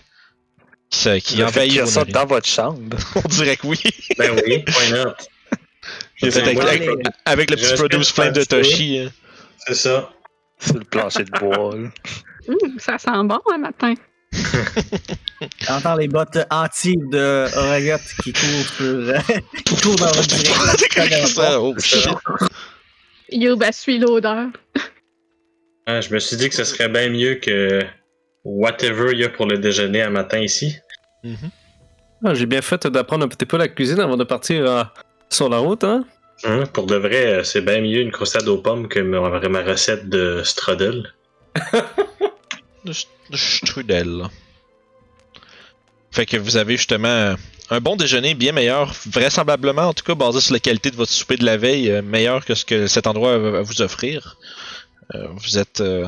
[0.89, 2.13] qui, qui envahit vos ça narines.
[2.13, 2.97] dans votre chambre.
[3.15, 3.79] On dirait que oui.
[4.17, 5.13] Ben oui, why not?
[6.19, 6.37] C'est
[7.25, 8.43] avec, le petit produce flame de.
[8.43, 8.99] Toshi.
[8.99, 9.11] hein.
[9.65, 10.11] C'est ça.
[10.59, 11.75] sur le plancher de bois.
[11.75, 11.89] là.
[12.47, 13.93] Hum, ça sent bon un matin.
[15.65, 19.17] T'entends les bottes anti de Oragot qui courent sur, euh,
[19.65, 21.25] qui courent dans votre direction.
[21.27, 22.07] Ça, oh, shit.
[23.31, 24.47] Youb suit l'odeur.
[25.85, 27.81] Ah, je me suis dit que ce serait bien mieux que
[28.43, 30.77] whatever il y a pour le déjeuner à matin ici.
[31.23, 31.49] Mhm.
[32.23, 34.83] Ah, j'ai bien fait d'apprendre un petit peu la cuisine avant de partir euh,
[35.29, 36.05] sur la route, hein?
[36.43, 39.61] Hein, pour de vrai, euh, c'est bien mieux une croustade aux pommes que ma, ma
[39.61, 41.13] recette de strudel.
[42.85, 42.93] de,
[43.29, 44.27] de strudel.
[46.11, 47.35] Fait que vous avez justement
[47.71, 51.11] un bon déjeuner bien meilleur, vraisemblablement en tout cas basé sur la qualité de votre
[51.11, 54.37] souper de la veille, euh, meilleur que ce que cet endroit va vous offrir.
[55.15, 56.05] Euh, vous êtes euh,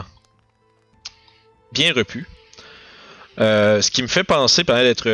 [1.71, 2.27] bien repu.
[3.37, 5.09] Ce qui me fait penser, pendant d'être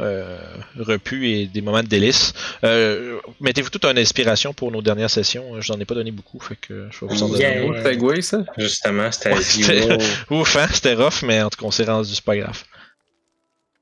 [0.00, 0.38] euh,
[0.78, 2.32] repus et des moments de délice.
[2.64, 5.60] Euh, Mettez-vous toute une inspiration pour nos dernières sessions.
[5.60, 7.42] Je n'en ai pas donné beaucoup, fait que je vais vous en donner.
[7.42, 7.82] Yeah.
[7.84, 8.44] Segway, ça?
[8.58, 9.98] Justement, c'était Ouais, c'était-.
[10.30, 12.62] Ouf, hein, c'était rough, mais en tout cas, on s'est rendu, c'est pas grave.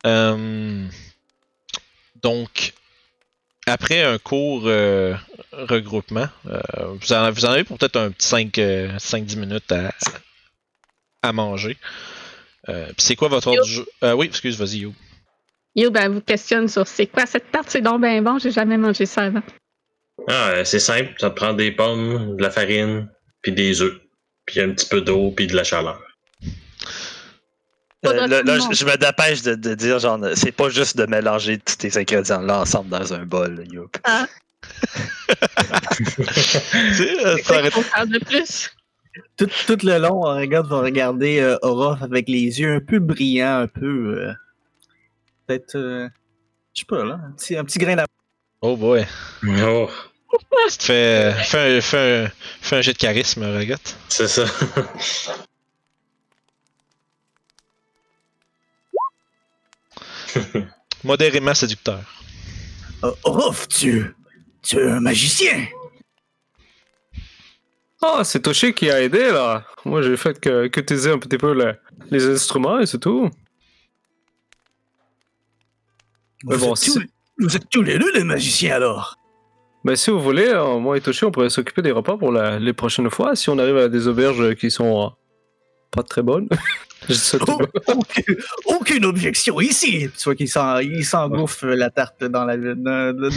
[0.06, 0.86] Euh,
[2.22, 2.72] donc,
[3.66, 5.14] après un court euh,
[5.52, 6.60] regroupement, euh,
[7.00, 9.92] vous, en, vous en avez pour peut-être un petit 5-10 minutes à,
[11.22, 11.76] à manger.
[12.68, 13.86] Euh, puis c'est quoi votre ordre du jour?
[14.02, 14.92] Euh, oui, excuse, vas-y, Yo.
[15.76, 18.50] Yo, ben, elle vous questionne sur c'est quoi cette tarte, c'est donc ben bon, j'ai
[18.50, 19.42] jamais mangé ça avant.
[20.28, 23.08] Ah, euh, c'est simple, ça te prend des pommes, de la farine,
[23.42, 23.98] puis des œufs,
[24.46, 26.00] puis un petit peu d'eau, puis de la chaleur.
[28.06, 31.58] Euh, là, là, je, me dépêche de, de dire, genre, c'est pas juste de mélanger
[31.58, 33.96] tous tes ingrédients-là ensemble dans un bol, là, youp.
[35.96, 38.70] Tu sais, euh, C'est ça aurait- qu'on parle de plus?
[39.36, 42.98] Tout, tout le long, on regarde, va regarder euh, Orof avec les yeux un peu
[43.00, 44.18] brillants, un peu.
[44.28, 44.32] euh,
[45.50, 45.74] Peut-être.
[45.74, 46.08] euh,
[46.74, 47.18] je sais pas, là.
[47.26, 48.06] Un petit, un petit grain d'amour.
[48.60, 49.04] Oh boy.
[49.64, 49.88] Oh,
[50.78, 53.96] fais, fais, un, fais, un, fais un jet de charisme, Regotte.
[54.08, 54.44] c'est ça.
[61.04, 62.00] Modérément séducteur.
[63.04, 64.14] Euh, Orof, tu.
[64.62, 65.66] Tu es un magicien.
[68.02, 69.64] Ah, c'est Toshi qui a aidé, là.
[69.84, 71.76] Moi, j'ai fait que, que t'aider un petit peu le-
[72.10, 73.30] les instruments et c'est tout.
[76.44, 77.02] Vous, bon, êtes si- tous,
[77.38, 79.16] vous êtes tous les deux des magiciens alors.
[79.84, 82.58] Ben, si vous voulez, euh, moi et Toshi, on pourrait s'occuper des repas pour la-
[82.58, 85.08] les prochaines fois si on arrive à des auberges qui sont euh,
[85.90, 86.48] pas très bonnes.
[87.48, 90.06] Oh, aucune, aucune objection ici.
[90.18, 92.58] Tu vois qu'il s'en- il s'engouffre la tarte dans la.
[92.58, 92.74] dans-
[93.16, 93.30] dans-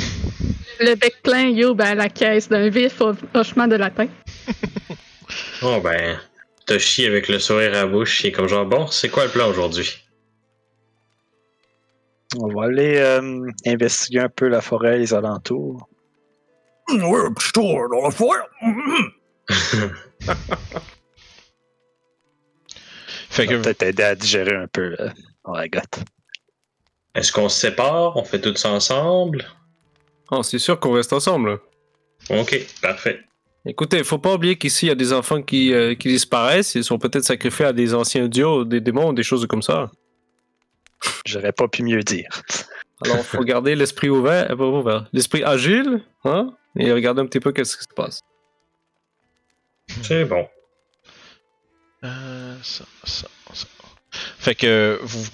[0.81, 3.01] Le bec plein, yo, ben, la caisse d'un vif
[3.33, 4.09] hochement de la tête.
[5.61, 6.19] Oh ben,
[6.65, 9.31] Toshi avec le sourire à la bouche, il est comme genre, bon, c'est quoi le
[9.31, 10.02] plan aujourd'hui?
[12.39, 15.87] On va aller euh, investiguer un peu la forêt, les alentours.
[16.89, 18.39] Ouais, plutôt dans la forêt.
[23.29, 25.09] Fait que va peut-être aider à digérer un peu euh,
[25.51, 26.03] la gâte.
[27.15, 28.15] Est-ce qu'on se sépare?
[28.15, 29.45] On fait tout ça ensemble?
[30.31, 31.49] Ah, c'est sûr qu'on reste ensemble.
[31.49, 31.57] là.
[32.41, 33.19] Ok, parfait.
[33.65, 36.75] Écoutez, faut pas oublier qu'ici, il y a des enfants qui, euh, qui disparaissent.
[36.75, 39.89] Ils sont peut-être sacrifiés à des anciens dieux, des démons, des choses comme ça.
[41.25, 42.27] J'aurais pas pu mieux dire.
[43.05, 47.39] Alors, faut garder l'esprit ouvert, euh, pas ouvert, l'esprit agile, hein, et regarder un petit
[47.39, 48.21] peu qu'est-ce qui se passe.
[50.01, 50.47] C'est bon.
[52.03, 53.67] Euh, ça, ça, ça.
[54.11, 55.25] Fait que vous,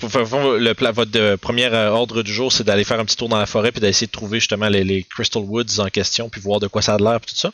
[0.58, 3.28] le, pla- votre euh, premier euh, ordre du jour, c'est d'aller faire un petit tour
[3.28, 6.40] dans la forêt puis d'essayer de trouver justement les, les Crystal Woods en question puis
[6.40, 7.52] voir de quoi ça a l'air puis tout ça?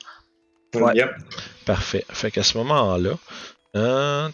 [0.76, 0.96] Ouais.
[0.96, 1.10] Yep.
[1.66, 2.06] Parfait.
[2.10, 3.18] Fait qu'à ce moment-là,
[3.76, 4.30] euh,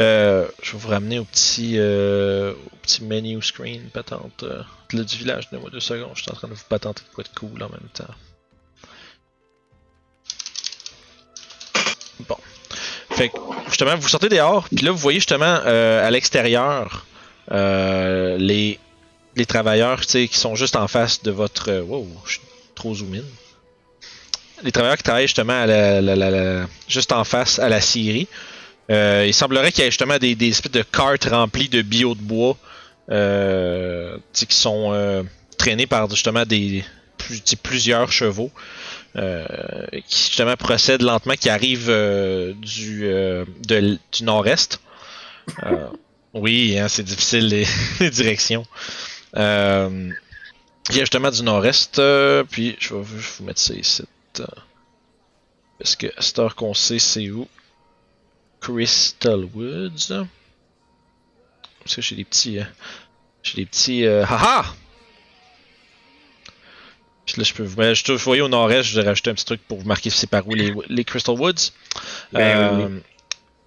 [0.00, 5.16] euh, je vais vous ramener au petit, euh, petit menu screen patente euh, de- du
[5.16, 5.48] village.
[5.50, 6.12] Donnez-moi deux secondes.
[6.14, 8.14] Je suis en train de vous patenter de quoi de cool en même temps.
[12.28, 12.36] Bon.
[13.10, 13.36] Fait que
[13.68, 17.06] justement, vous sortez dehors, puis là, vous voyez justement euh, à l'extérieur
[17.52, 18.78] euh, les,
[19.46, 21.70] travailleurs qui sont juste en face de votre.
[21.70, 22.40] euh, wow, je suis
[22.74, 23.22] trop zoom in.
[24.64, 28.26] Les travailleurs qui travaillent justement à la, juste en face à la scierie.
[28.90, 32.14] Euh, il semblerait qu'il y ait justement des, des espèces de cartes remplies de bio
[32.14, 32.56] de bois
[33.10, 35.22] euh, qui sont euh,
[35.58, 36.82] traînées par justement des
[37.62, 38.50] plusieurs chevaux
[39.16, 39.44] euh,
[40.08, 41.92] qui justement procèdent lentement, qui arrivent
[42.56, 43.06] du,
[43.68, 44.80] du nord-est.
[46.32, 47.48] Oui, hein, c'est difficile
[48.00, 48.64] les, directions.
[49.36, 50.12] Il
[50.90, 52.00] y a justement du nord-est,
[52.50, 54.02] puis je vais vous mettre ça ici.
[55.78, 57.48] Parce que à cette heure qu'on sait c'est où?
[58.60, 60.26] Crystal Woods.
[61.80, 62.58] Parce que j'ai des petits.
[62.58, 62.64] euh,
[63.42, 64.06] j'ai des petits.
[64.06, 64.64] Euh, haha!
[67.26, 67.82] Puis là, je peux vous.
[67.94, 70.26] Je, vous voyez au nord-est, je vais rajouter un petit truc pour vous marquer c'est
[70.26, 71.72] par où les, les Crystal Woods.
[72.32, 72.98] Ben Euh,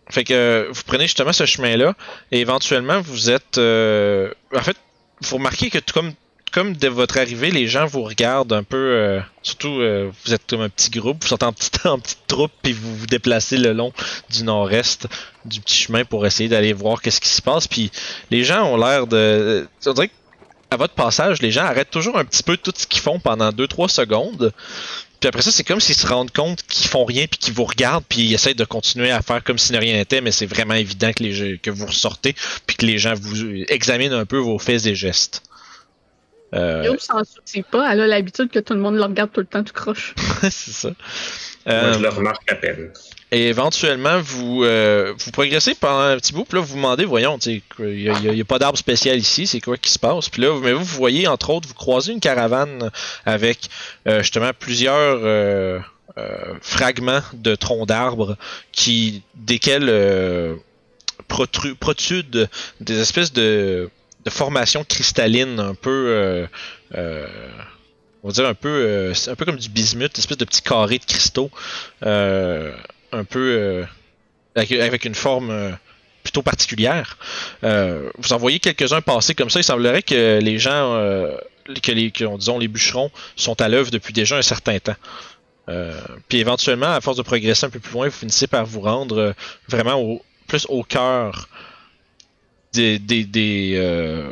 [0.10, 1.95] Fait que euh, vous prenez justement ce chemin-là
[2.32, 3.58] et éventuellement vous êtes.
[3.58, 4.77] en fait,
[5.21, 6.13] vous remarquez que tout comme,
[6.58, 8.78] comme de votre arrivée, les gens vous regardent un peu.
[8.78, 12.26] euh, surtout, euh, vous êtes comme un petit groupe, vous sortez en petite, en petite
[12.26, 13.93] troupe puis vous vous déplacez le long
[14.32, 15.08] du nord-est
[15.46, 17.67] du petit chemin pour essayer d'aller voir qu'est-ce qui se passe.
[17.67, 17.91] Puis
[18.32, 19.67] les gens ont l'air de.
[19.86, 20.10] On dirait
[20.72, 23.52] qu'à votre passage, les gens arrêtent toujours un petit peu tout ce qu'ils font pendant
[23.52, 24.52] 2-3 secondes.
[25.20, 27.65] Puis après ça, c'est comme s'ils se rendent compte qu'ils font rien puis qu'ils vous
[27.65, 30.74] regardent puis ils essayent de continuer à faire comme si rien n'était, mais c'est vraiment
[30.74, 32.34] évident que, les, que vous ressortez
[32.65, 35.43] puis que les gens vous examinent un peu vos faits et gestes.
[36.55, 39.45] Euh, s'en soucie pas, elle a l'habitude que tout le monde le regarde tout le
[39.45, 40.15] temps, tout croche.
[40.41, 40.89] c'est ça.
[41.67, 42.93] Euh, Moi, je le remarque à peine.
[43.33, 47.03] et éventuellement, vous, euh, vous progressez pendant un petit bout, puis là, vous vous demandez,
[47.03, 50.29] voyons, il n'y a, pas d'arbre spécial ici, c'est quoi qui se passe?
[50.29, 52.89] Puis là, mais vous, vous voyez, entre autres, vous croisez une caravane
[53.25, 53.60] avec
[54.07, 55.79] euh, justement plusieurs euh,
[56.17, 58.38] euh, fragments de troncs d'arbres
[58.71, 60.55] qui, desquels euh,
[61.29, 62.47] protru- protudent
[62.79, 63.89] des espèces de,
[64.28, 66.08] de formations cristallines un peu...
[66.10, 66.48] euh,
[66.96, 67.26] euh,
[68.24, 70.98] on va dire un peu, euh, un peu comme du bismuth, espèce de petits carrés
[70.98, 71.50] de cristaux,
[72.02, 73.86] un peu
[74.56, 75.78] avec, une forme
[76.24, 77.18] plutôt particulière.
[77.62, 79.62] Vous en voyez quelques-uns passer comme ça.
[79.62, 80.94] Il semblerait que les gens,
[81.82, 84.98] que les, que, disons les bûcherons, sont à l'œuvre depuis déjà un certain temps.
[86.28, 89.36] Puis éventuellement, à force de progresser un peu plus loin, vous finissez par vous rendre
[89.70, 91.48] vraiment au, plus au cœur
[92.78, 94.32] des, des, des euh,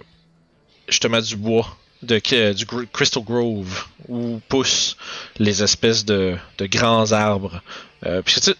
[0.87, 4.95] justement du bois de, que- du Crystal Grove où poussent
[5.39, 7.61] les espèces de, de grands arbres.
[8.05, 8.55] Euh, puis tu sais,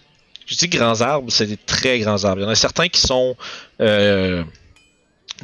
[0.48, 2.42] je dis grands arbres, c'est des très grands arbres.
[2.42, 3.36] Il y en a certains qui sont
[3.82, 4.44] euh,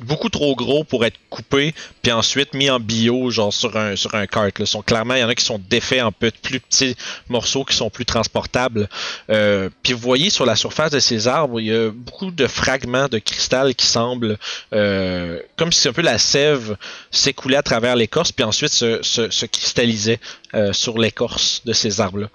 [0.03, 4.15] beaucoup trop gros pour être coupés, puis ensuite mis en bio, genre sur un sur
[4.15, 4.47] un cart.
[4.57, 4.65] Là.
[4.65, 6.95] Sont clairement, il y en a qui sont défaits en pe- plus petits
[7.27, 8.87] morceaux qui sont plus transportables.
[9.29, 12.47] Euh, puis vous voyez sur la surface de ces arbres, il y a beaucoup de
[12.47, 14.37] fragments de cristal qui semblent
[14.73, 16.77] euh, comme si un peu la sève
[17.11, 20.19] s'écoulait à travers l'écorce, puis ensuite se, se, cristallisait
[20.53, 22.29] euh, sur l'écorce de ces arbres-là.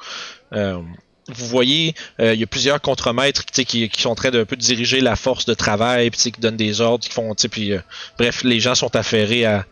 [1.28, 4.56] Vous voyez, euh, il y a plusieurs contremaîtres qui, qui sont en train d'un peu
[4.56, 7.80] diriger la force de travail, puis qui donnent des ordres, qui font, puis euh,
[8.18, 9.66] bref, les gens sont affairés à,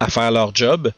[0.00, 0.90] à faire leur job.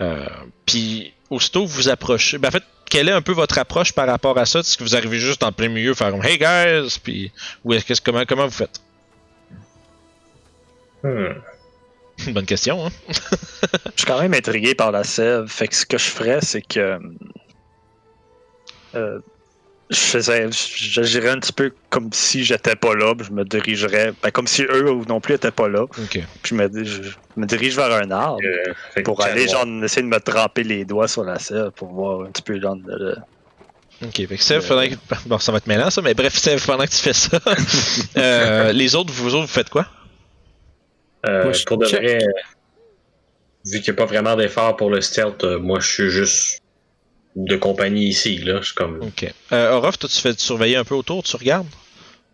[0.00, 0.26] Euh,
[0.66, 4.06] puis aussitôt vous vous approchez, ben en fait, quelle est un peu votre approche par
[4.06, 4.60] rapport à ça?
[4.60, 7.32] Est-ce que vous arrivez juste en plein milieu, faire Hey guys, puis
[7.64, 8.80] ou est-ce que comment comment vous faites?
[11.02, 11.34] Hmm.
[12.32, 12.86] Bonne question.
[12.86, 12.90] Hein?
[13.08, 13.14] Je
[13.96, 15.46] suis quand même intrigué par la sève.
[15.46, 16.98] Fait que ce que je ferais, c'est que.
[18.94, 19.20] euh.
[19.88, 23.14] J'agirais un petit peu comme si j'étais pas là.
[23.14, 24.12] puis Je me dirigerais.
[24.22, 25.82] Ben, comme si eux non plus étaient pas là.
[25.82, 25.96] Ok.
[26.10, 28.40] Puis je me, je me dirige vers un arbre.
[28.44, 32.22] Euh, Pour aller, genre, essayer de me tremper les doigts sur la sève pour voir
[32.26, 33.16] un petit peu, genre, le- le-
[34.02, 36.66] Ok, fait que Sèvres, pendant que- bon, ça va être mêlant ça, mais bref, Sèvres,
[36.66, 37.38] pendant que tu fais ça,
[38.18, 39.86] euh, les autres, vous autres, vous faites quoi?
[41.26, 42.18] Euh, Moi, je pour de vrai,
[43.64, 46.60] vu qu'il n'y a pas vraiment d'effort pour le stealth, euh, moi je suis juste
[47.36, 48.38] de compagnie ici.
[48.38, 48.60] Là.
[48.60, 49.00] Je suis comme.
[49.02, 49.32] Ok.
[49.52, 51.68] Euh, Orof, toi, tu fais surveiller un peu autour, tu regardes?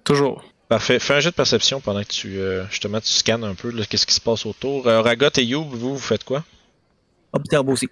[0.05, 0.45] Toujours.
[0.69, 0.99] Parfait.
[0.99, 3.85] Fais un jet de perception pendant que tu, euh, justement, tu scannes un peu là,
[3.85, 4.87] qu'est-ce qui se passe autour.
[4.87, 6.45] Euh, Ragot et You, vous, vous faites quoi?
[7.33, 7.89] Observe aussi.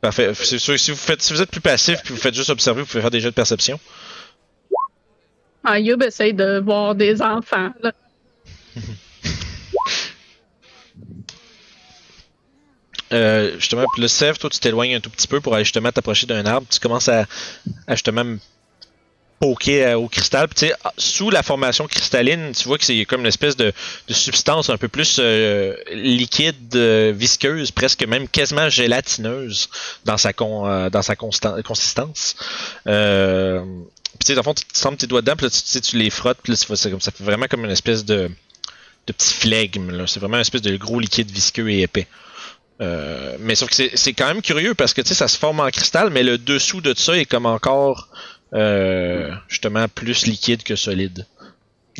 [0.00, 0.32] Parfait.
[0.34, 2.82] C'est sûr, si vous faites, si vous êtes plus passif puis vous faites juste observer,
[2.82, 3.80] vous pouvez faire des jets de perception.
[5.64, 7.70] Ah, Youb essaye de voir des enfants.
[7.82, 7.92] Là.
[13.12, 16.26] Euh, justement, le Sèvres, toi, tu t'éloignes un tout petit peu pour aller justement t'approcher
[16.26, 16.66] d'un arbre.
[16.70, 17.26] Tu commences à,
[17.88, 18.36] justement
[19.40, 20.48] poker euh, au cristal.
[20.48, 23.72] Puis, ah, sous la formation cristalline, tu vois que c'est comme une espèce de,
[24.08, 29.68] substance un peu plus euh, liquide, euh, visqueuse, presque même quasiment gélatineuse
[30.04, 32.36] dans sa, con, dans sa consistance.
[32.84, 35.98] Puis, tu sais, dans le fond, tu te sens tes doigts dedans, puis là, tu,
[35.98, 38.30] les frottes, puis là, comme- ça fait vraiment comme une espèce de,
[39.06, 40.06] de petit flegme.
[40.06, 42.06] C'est vraiment une espèce de gros liquide visqueux et épais.
[42.80, 45.38] Euh, mais sauf que c'est- c'est quand même curieux parce que tu sais, ça se
[45.38, 48.08] forme en cristal, mais le dessous de ça est comme encore
[48.52, 51.26] euh, justement plus liquide que solide.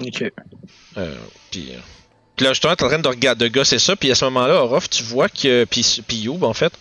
[0.00, 0.22] Ok.
[0.98, 1.14] Euh,
[1.50, 1.78] puis, euh,
[2.36, 4.54] puis là, justement, t'es en train de regarder, de gosser ça, puis à ce moment-là,
[4.62, 6.72] Orof, tu vois que, puis, puis Youb, en fait,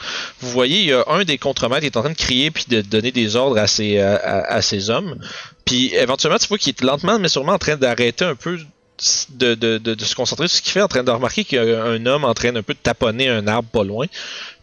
[0.41, 2.65] vous voyez, il y a un des contremaîtres qui est en train de crier puis
[2.67, 5.19] de donner des ordres à ses, à, à- à ses hommes.
[5.65, 8.59] Puis éventuellement, tu vois qu'il est lentement, mais sûrement en train d'arrêter un peu
[9.29, 11.57] de, de, de, de se concentrer sur ce qu'il fait, en train de remarquer qu'il
[11.63, 14.05] y a un homme en train d'un peu de taponner un arbre pas loin.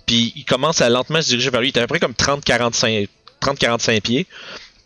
[0.06, 1.68] Puis il commence à lentement se diriger vers lui.
[1.70, 3.08] Il est à peu près comme 30-45
[3.42, 4.26] 30-45 pieds.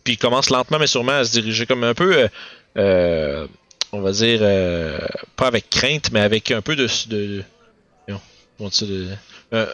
[0.04, 2.28] Puis il commence lentement mais sûrement à se diriger comme un peu, euh,
[2.76, 3.46] euh,
[3.92, 4.98] on va dire, euh,
[5.36, 6.86] pas avec crainte, mais avec un peu de...
[7.08, 7.42] de,
[9.52, 9.66] euh,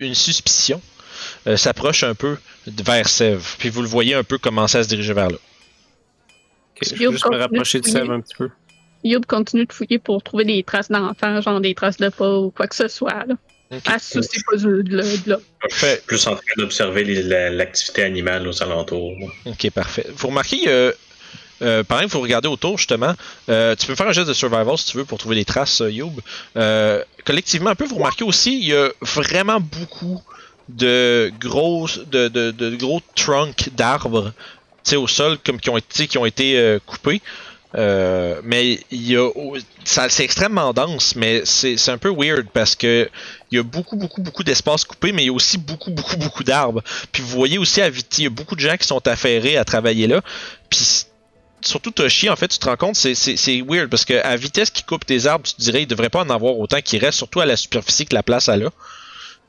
[0.00, 0.80] une suspicion.
[1.46, 2.36] euh, s'approche un peu
[2.66, 3.44] de- vers Sèvres.
[3.58, 5.38] Puis vous le voyez un peu commencer à se diriger vers là.
[6.80, 7.86] Je vais juste me rapprocher de.
[7.88, 8.50] Sèvres un petit peu.
[9.04, 12.50] Youb continue de fouiller pour trouver des traces d'enfants, genre des traces de pas ou
[12.50, 13.24] quoi que ce soit.
[13.26, 13.34] Là.
[13.70, 13.82] Ok.
[13.86, 14.82] À se soucier pas de,
[15.26, 15.36] là.
[15.70, 19.12] Fait- Plus en train d'observer l'activité animale aux alentours.
[19.44, 20.06] Ok, parfait.
[20.14, 20.90] Vous remarquez, euh,
[21.60, 23.14] euh, que vous regardez autour, justement,
[23.48, 25.82] euh, tu peux faire un geste de survival si tu veux pour trouver des traces,
[25.82, 26.12] euh, Youb.
[26.56, 30.22] Euh, collectivement, un peu, vous remarquez aussi, il y a vraiment beaucoup
[30.68, 34.32] de gros, de, de, de gros trunks d'arbres
[34.84, 37.20] tu sais, au sol comme qui ont été, qui ont été euh, coupés.
[37.74, 39.30] Euh, mais il y a,
[39.84, 43.10] ça, c'est extrêmement dense, mais c'est, c'est un peu weird parce que
[43.50, 46.16] il y a beaucoup, beaucoup, beaucoup d'espace coupé, mais il y a aussi beaucoup, beaucoup,
[46.16, 46.82] beaucoup d'arbres.
[47.12, 49.58] Puis vous voyez aussi à Viti, il y a beaucoup de gens qui sont affairés
[49.58, 50.22] à travailler là.
[50.70, 51.04] Puis
[51.60, 54.36] surtout Toshi, en fait, tu te rends compte, c'est, c'est, c'est weird parce que à
[54.36, 56.98] vitesse qui coupe tes arbres, tu te dirais, il devrait pas en avoir autant qui
[56.98, 58.70] reste, surtout à la superficie que la place a là.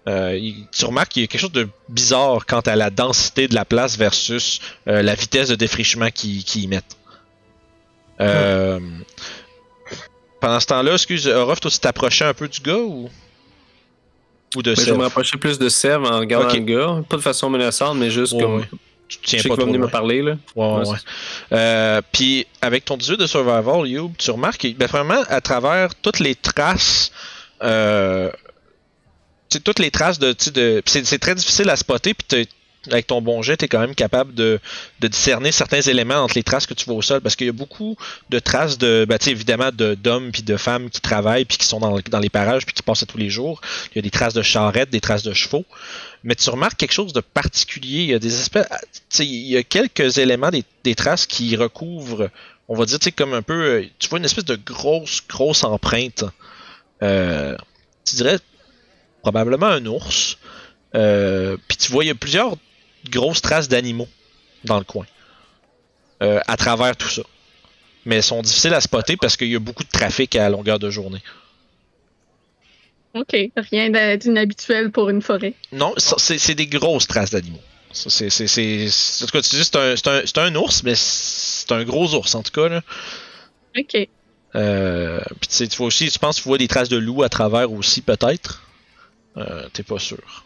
[0.08, 0.40] Euh,
[0.72, 3.66] tu remarques qu'il y a quelque chose de bizarre quant à la densité de la
[3.66, 6.99] place versus euh, la vitesse de défrichement qu'ils qu'ils y mettent.
[8.22, 8.80] Euh,
[10.40, 13.10] Pendant ce temps-là, excuse, Orof, toi, tu t'approchais un peu du gars ou,
[14.56, 16.54] ou de Mais je me plus de Sève en regardant Ok.
[16.56, 17.04] le gars.
[17.10, 18.56] Pas de façon menaçante, mais juste Ouais, comme.
[18.58, 18.70] ouais.
[19.08, 20.38] Tu te Je tiens sais pas trop venir me parler, là.
[20.56, 20.98] Ouais, ouais.
[21.52, 25.96] Euh, Puis avec ton 18 de survival, Youb, tu remarques que, ben, vraiment, à travers
[25.96, 27.12] toutes les traces,
[27.64, 28.30] euh,
[29.64, 32.48] toutes les traces de, de c'est très difficile à spotter, puis
[32.88, 34.60] avec ton bon jet, tu es quand même capable de,
[35.02, 37.50] de discerner certains éléments entre les traces que tu vois au sol, parce qu'il y
[37.50, 37.98] a beaucoup
[38.30, 41.80] de traces de, ben, évidemment, de- d'hommes puis de femmes qui travaillent puis qui sont
[41.80, 43.60] dans, dans les parages puis qui passent à tous les jours.
[43.92, 45.66] Il y a des traces de charrettes, des traces de chevaux.
[46.24, 48.00] Mais tu remarques quelque chose de particulier.
[48.04, 48.68] Il y a des espèces,
[49.10, 52.30] sais, il y a quelques éléments des, des traces qui recouvrent,
[52.70, 56.24] on va dire, comme un peu, euh, tu vois une espèce de grosse, grosse empreinte.
[57.04, 57.56] Euh,
[58.06, 58.40] tu dirais
[59.22, 60.38] probablement un ours.
[60.96, 62.56] Euh, Puis tu vois, il y a plusieurs
[63.10, 64.08] grosses traces d'animaux
[64.66, 65.06] dans le coin.
[66.22, 67.22] euh, à travers tout ça.
[68.06, 70.80] Mais elles sont difficiles à spotter parce qu'il y a beaucoup de trafic à longueur
[70.80, 71.22] de journée.
[73.16, 73.36] OK.
[73.72, 75.54] Rien d'inhabituel pour une forêt.
[75.72, 77.62] Non, c'est des grosses traces d'animaux.
[77.92, 82.36] C'est, en tout cas, tu dis c'est un, un, ours, mais c'est un gros ours
[82.36, 82.70] en tout cas.
[82.70, 82.82] Là.
[83.78, 84.08] OK.
[84.56, 86.98] Euh, puis tu sais, tu vois aussi, tu penses que tu vois des traces de
[86.98, 88.64] loup à travers aussi, peut-être.
[89.38, 90.46] Euh, T'es pas sûr.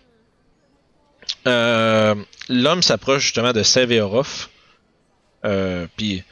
[1.47, 2.15] Euh,
[2.49, 4.49] L'homme s'approche justement de Sev et Orof.
[5.45, 6.23] Euh, puis,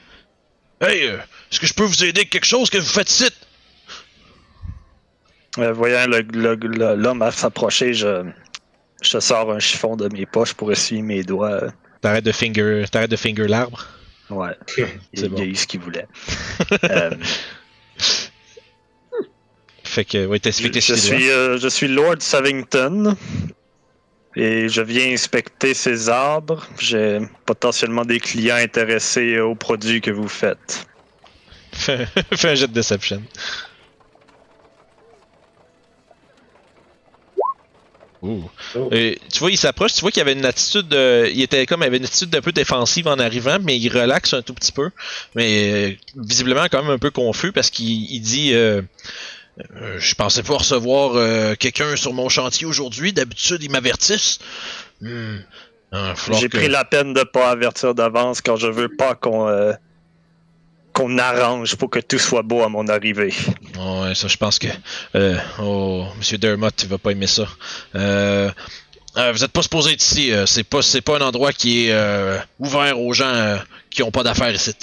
[0.81, 1.17] hey, euh,
[1.51, 3.29] est-ce que je peux vous aider avec quelque chose que vous faites ici?
[5.57, 8.23] Voyant l'homme s'approcher, je,
[9.01, 11.61] je sors un chiffon de mes poches pour essuyer mes doigts.
[11.99, 13.85] T'arrêtes de finger, t'arrêtes de finger l'arbre?
[14.29, 15.37] Ouais, C'est il, bon.
[15.37, 16.07] il a eu ce qu'il voulait.
[16.85, 17.11] Euh,
[19.83, 23.17] Fait que, ouais, je, je suis, euh, je suis Lord Savington
[24.35, 26.65] et je viens inspecter ces arbres.
[26.79, 30.87] J'ai potentiellement des clients intéressés aux produits que vous faites.
[31.73, 32.07] Fais
[32.43, 33.21] un jet de deception.
[38.21, 38.43] Ouh.
[38.75, 38.89] Oh.
[38.91, 41.81] Et tu vois, il s'approche, tu vois qu'il avait une attitude, euh, il était comme,
[41.81, 44.71] il avait une attitude un peu défensive en arrivant, mais il relaxe un tout petit
[44.71, 44.91] peu,
[45.33, 48.83] mais euh, visiblement quand même un peu confus parce qu'il il dit, euh,
[49.59, 53.13] Euh, je pensais pas recevoir euh, quelqu'un sur mon chantier aujourd'hui.
[53.13, 54.39] D'habitude, ils m'avertissent.
[55.01, 55.37] Hmm.
[55.91, 59.47] Ah, J'ai que- pris la peine de pas avertir d'avance car je veux pas qu'on
[59.49, 59.73] euh,
[60.93, 63.33] qu'on arrange pour que tout soit beau à mon arrivée.
[63.77, 64.67] Ouais, ça, je pense que.
[65.61, 67.45] Oh, Monsieur Dermott, il va pas aimer ça.
[67.93, 70.31] Vous êtes pas supposé être ici.
[70.45, 73.59] c'est pas, c'est pas un endroit qui est ouvert aux gens
[73.89, 74.73] qui ont pas d'affaires ici.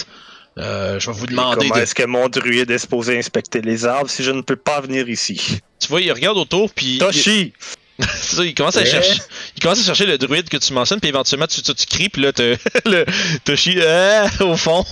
[0.59, 1.69] Euh, je vais vous demander.
[1.69, 4.57] Comment de- est-ce que mon druide est supposé inspecter les arbres si je ne peux
[4.57, 5.61] pas venir ici?
[5.79, 6.95] Tu vois, il regarde autour, puis.
[6.95, 7.53] il- Toshi!
[8.01, 8.87] Ça, il commence à Ouais.
[8.87, 9.21] chercher.
[9.57, 12.09] Il commence à chercher le druide que tu mentionnes, puis éventuellement tu, tu, tu cries,
[12.09, 13.05] puis là t'as- le
[13.45, 14.85] Toshi euh, au fond.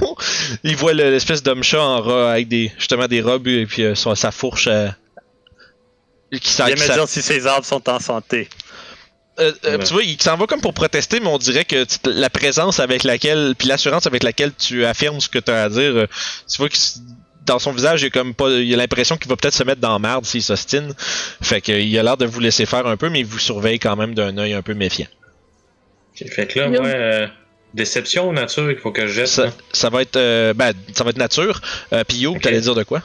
[0.64, 3.82] il voit le- l'espèce d'homme chat en rat avec des justement des robes et puis
[3.82, 4.88] euh, sa fourche euh,
[6.32, 8.48] qui sent Viens qui me sent- dire si ces arbres sont en santé.
[9.40, 9.84] Euh, euh, Ouais.
[9.84, 13.04] Tu vois, il s'en va comme pour protester, mais on dirait que la présence avec
[13.04, 16.06] laquelle, puis l'assurance avec laquelle tu affirmes ce que tu as à dire, euh,
[16.50, 16.76] tu vois que
[17.46, 19.80] dans son visage, il a comme pas, il a l'impression qu'il va peut-être se mettre
[19.80, 20.92] dans la merde s'il s'ostine.
[21.42, 23.78] Fait que, il a l'air de vous laisser faire un peu, mais il vous surveille
[23.78, 25.06] quand même d'un œil un peu méfiant.
[26.14, 26.80] Fait que là, Yo.
[26.80, 27.26] moi, euh,
[27.72, 29.42] déception ou nature, il faut que je jette.
[29.72, 31.60] Ça, va être, euh, ben, ça va être nature.
[31.92, 33.02] Euh, puis Yo, t'allais dire de quoi?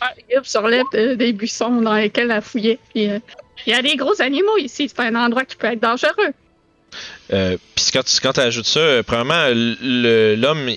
[0.00, 2.78] Ah, Yves se relève de- des buissons dans lesquels elle fouillait.
[2.94, 3.18] Puis, euh,
[3.66, 4.88] il y a des gros animaux ici.
[4.88, 6.32] C'est un endroit qui peut être dangereux.
[7.32, 10.70] Euh, Puis quand tu ajoutes ça, euh, premièrement, le- l'homme,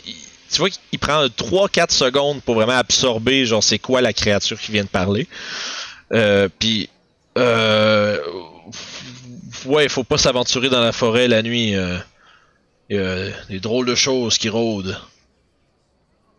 [0.52, 4.72] tu vois qu'il prend 3-4 secondes pour vraiment absorber, genre, c'est quoi la créature qui
[4.72, 5.28] vient de parler.
[6.14, 6.90] Euh, Puis,
[7.38, 8.18] euh,
[9.66, 11.76] ouais, faut pas s'aventurer dans la forêt la nuit.
[11.76, 11.98] euh,
[12.90, 14.98] Il y a des drôles de choses qui rôdent.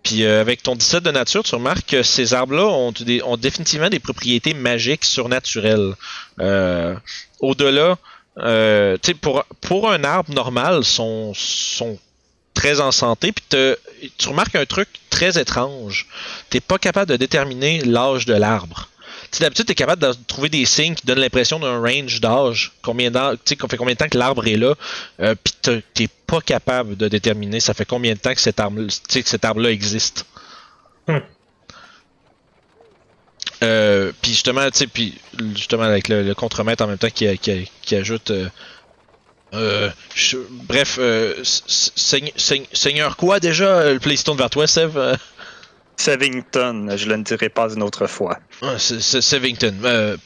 [0.03, 4.01] Puis euh, avec ton 17 de nature, tu remarques que ces arbres-là ont, définitivement des
[4.01, 5.94] propriétés magiques surnaturelles.
[6.40, 6.94] Euh,
[7.40, 7.98] Au-delà,
[8.38, 11.98] euh, tu pour, pour un arbre normal, sont, sont
[12.55, 13.32] très en santé.
[13.32, 13.44] Puis
[14.18, 16.07] tu remarques un truc très étrange.
[16.48, 18.89] T'es pas capable de déterminer l'âge de l'arbre.
[19.39, 22.72] Sais, d'habitude, tu es capable de trouver des signes qui donnent l'impression d'un range d'âge.
[22.83, 24.74] Combien d'âge, tu sais, qu'on fait combien de temps que l'arbre est là,
[25.20, 28.61] euh, puis t'es- t'es pas capable de déterminer ça fait combien de temps que cet
[28.61, 30.24] arbre, tu que cet arbre-là existe.
[31.09, 31.18] Hmm.
[33.62, 35.18] Euh, puis justement, tu sais, puis
[35.55, 38.31] justement avec le, le contremaître en même temps qui, qui, qui ajoute.
[38.31, 38.49] euh,
[39.53, 43.93] euh, je- bref, euh, seigne- seigne- Seigneur quoi déjà?
[43.93, 44.97] Le Playstone vers toi, Sev?
[46.01, 48.38] Savington, je ne le dirai pas une autre fois.
[48.62, 49.74] Ah, Sevington.
[49.84, 50.16] Euh,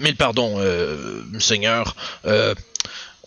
[0.00, 1.94] mille pardons, euh, Seigneur.
[2.26, 2.56] Euh,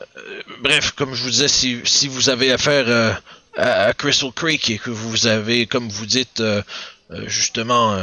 [0.02, 3.22] euh, bref, comme je vous disais, si, vous avez affaire
[3.56, 6.44] à, Crystal Creek et que vous avez, comme vous dites,
[7.28, 7.98] justement,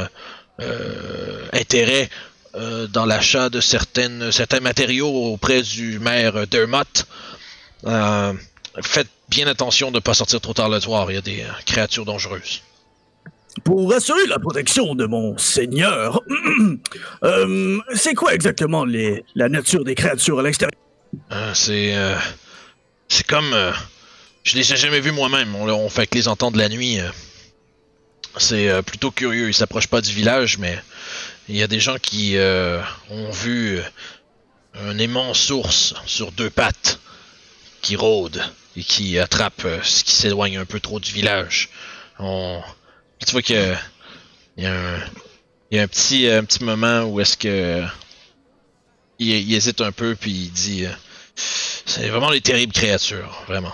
[1.51, 2.09] intérêt
[2.89, 7.05] dans l'achat de certains matériaux auprès du maire Dermott,
[8.81, 11.11] faites bien attention de ne pas sortir trop tard le soir.
[11.11, 12.63] Il y a des créatures dangereuses.
[13.63, 16.21] Pour assurer la protection de mon seigneur,
[17.23, 20.79] euh, c'est quoi exactement les, la nature des créatures à l'extérieur?
[21.31, 21.95] Euh, c'est.
[21.95, 22.15] euh,
[23.07, 23.55] c'est comme.
[24.43, 25.55] je les ai jamais vus moi-même.
[25.55, 26.97] On, fait que les entendre la nuit.
[28.37, 29.49] c'est plutôt curieux.
[29.49, 30.79] Ils s'approchent pas du village, mais
[31.47, 32.35] il y a des gens qui
[33.11, 33.79] ont vu
[34.73, 36.99] un immense ours sur deux pattes
[37.83, 38.41] qui rôde
[38.75, 41.69] et qui attrape ce qui s'éloigne un peu trop du village.
[42.17, 42.63] On...
[43.25, 43.75] Tu vois que.
[44.57, 44.99] Il y a un.
[45.75, 47.83] Un petit, moment où est-ce que.
[49.19, 50.85] Il, hésite un peu, puis il dit.
[50.85, 50.91] euh,
[51.35, 53.71] c'est vraiment des terribles créatures, vraiment.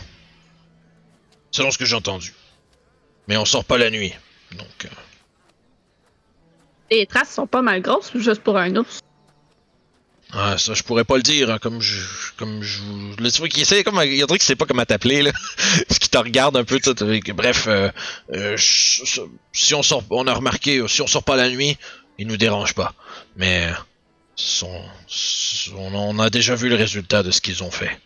[1.51, 2.33] Selon ce que j'ai entendu.
[3.27, 4.13] Mais on sort pas la nuit.
[4.51, 4.85] Donc.
[4.85, 4.89] euh,
[6.91, 8.99] Les traces sont pas mal grosses, juste pour un ours.
[10.33, 11.97] Ah, ça, je pourrais pas le dire, hein, comme je.
[12.37, 12.79] Comme je
[13.31, 13.99] tu vois qu'il essaie comme.
[14.05, 15.31] Il y a un truc qui sait pas comment t'appeler, là.
[15.89, 16.79] Ce qui te regarde un peu,
[17.35, 17.89] Bref, euh,
[18.33, 19.21] euh, je-
[19.53, 20.03] si on sort.
[20.09, 21.77] On a remarqué, si on sort pas la nuit,
[22.17, 22.93] ils nous dérangent pas.
[23.35, 23.69] Mais.
[24.41, 24.71] Son,
[25.05, 27.99] son- on a déjà vu le résultat de ce qu'ils ont fait.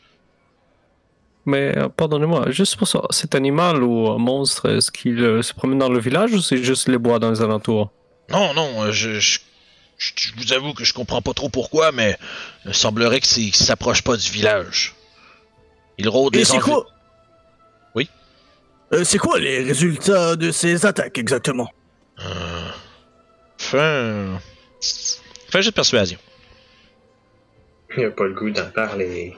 [1.45, 5.53] Mais euh, pardonnez-moi, juste pour ça, cet animal ou un monstre, est-ce qu'il euh, se
[5.53, 7.91] promène dans le village ou c'est juste les bois dans les alentours?
[8.29, 9.39] Non, non, euh, je, je,
[9.97, 12.17] je- je vous avoue que je comprends pas trop pourquoi, mais
[12.65, 14.95] il semblerait que c'est- qu'il s'approche pas du village.
[15.97, 16.85] Il rôde Et les c'est quoi?
[17.95, 18.09] Oui?
[18.91, 21.69] Euh, c'est quoi les résultats de ces attaques exactement?
[22.19, 22.71] Euh.
[23.57, 26.19] Fais un jet de persuasion.
[27.95, 29.35] Il a pas le goût d'en parler.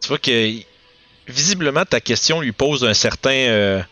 [0.00, 0.52] Tu vois que
[1.26, 3.82] visiblement ta question lui pose un certain euh,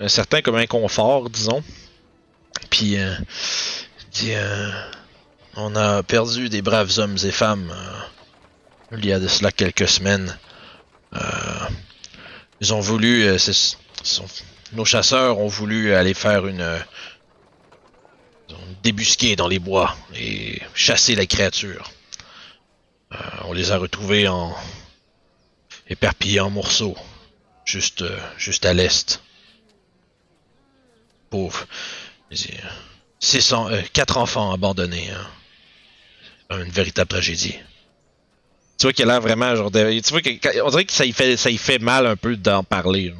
[0.00, 1.62] un certain comme inconfort, disons.
[2.70, 3.14] Puis euh,
[4.24, 4.70] euh,
[5.56, 9.88] on a perdu des braves hommes et femmes euh, il y a de cela quelques
[9.88, 10.36] semaines.
[11.14, 11.18] Euh,
[12.60, 13.38] ils ont voulu euh,
[14.72, 16.78] nos chasseurs ont voulu aller faire une
[18.82, 21.90] débusquée dans les bois et chasser les créatures.
[23.12, 24.54] Euh, on les a retrouvés en
[25.88, 26.96] éparpillés en morceaux,
[27.64, 28.04] juste,
[28.36, 29.20] juste à l'est.
[31.30, 31.66] Pauvre.
[32.30, 32.60] J'ai-
[33.20, 35.08] 600, euh, quatre enfants abandonnés.
[35.10, 35.26] hein.
[36.62, 37.56] Une véritable tragédie.
[38.78, 41.04] Tu vois qu'il a l'air vraiment genre de- Tu vois que on dirait que ça
[41.04, 43.08] y fait, ça y fait mal un peu d'en parler.
[43.08, 43.16] là.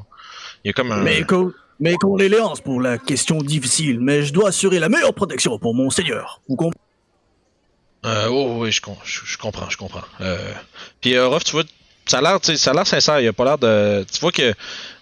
[0.64, 1.22] Il y a comme un.
[1.24, 5.74] Co mes condoléances pour la question difficile, mais je dois assurer la meilleure protection pour
[5.74, 6.40] mon seigneur.
[6.48, 6.80] Vous comprenez
[8.06, 10.04] Euh, oh, oui, je, com- je, je comprends, je comprends.
[10.20, 10.52] Euh,
[11.00, 11.64] puis euh, Ruff, tu vois,
[12.06, 13.20] ça a l'air, tu sais, ça a l'air sincère.
[13.20, 14.54] Il a pas l'air de, tu vois que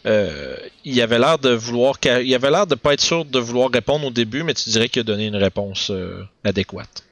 [0.06, 3.70] euh, il avait l'air de vouloir, il avait l'air de pas être sûr de vouloir
[3.70, 7.04] répondre au début, mais tu dirais qu'il a donné une réponse euh, adéquate.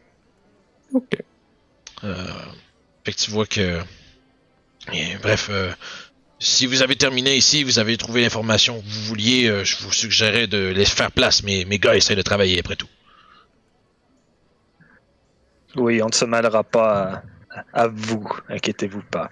[0.93, 1.17] Ok.
[2.05, 2.27] Euh,
[3.05, 3.81] fait que tu vois que,
[4.93, 5.71] et, bref, euh,
[6.39, 9.93] si vous avez terminé ici, vous avez trouvé l'information que vous vouliez, euh, je vous
[9.93, 11.43] suggérais de laisser faire place.
[11.43, 12.89] Mais mes gars essaient de travailler après tout.
[15.77, 17.23] Oui, on ne se mêlera pas
[17.73, 19.31] à, à vous, inquiétez-vous pas.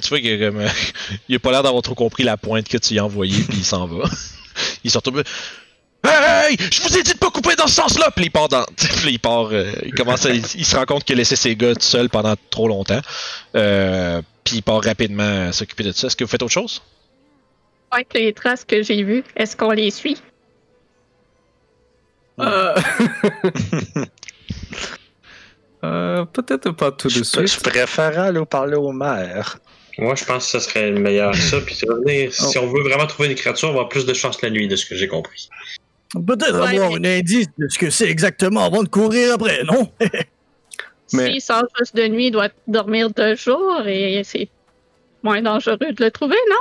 [0.00, 0.68] Tu vois qu'il euh,
[1.28, 3.58] il a pas l'air d'avoir trop compris la pointe que tu lui as envoyée, puis
[3.58, 4.04] il s'en va.
[4.84, 5.12] il sort tout
[6.04, 8.10] Hey, je vous ai dit de pas couper dans ce sens-là!
[8.10, 8.64] Puis il part dans.
[8.76, 9.50] Puis il part.
[9.52, 10.30] euh, il commence à.
[10.30, 13.00] Il, il se rend compte qu'il a laissé ses gars tout seul pendant trop longtemps.
[13.54, 16.08] Euh, puis il part rapidement à s'occuper de ça.
[16.08, 16.82] Est-ce que vous faites autre chose?
[17.92, 20.16] Avec les traces que j'ai vues, est-ce qu'on les suit?
[22.40, 22.74] Euh...
[25.84, 27.62] euh, Peut-être pas tout de Je, je suite.
[27.62, 29.58] préfère aller parler au maire.
[29.98, 31.60] Moi, je pense que ce serait le meilleur ça.
[31.60, 34.40] Puis revenir, si on veut vraiment trouver des créatures, on va avoir plus de chance
[34.42, 35.48] la nuit, de ce que j'ai compris.
[36.14, 39.62] Peut-être Ouais, avoir mais- un indice de ce que c'est exactement avant de courir après,
[39.64, 39.90] non?
[41.14, 44.48] Mais- S'il sort juste de nuit, il doit dormir de jour et c'est
[45.22, 46.56] moins dangereux de le trouver, non?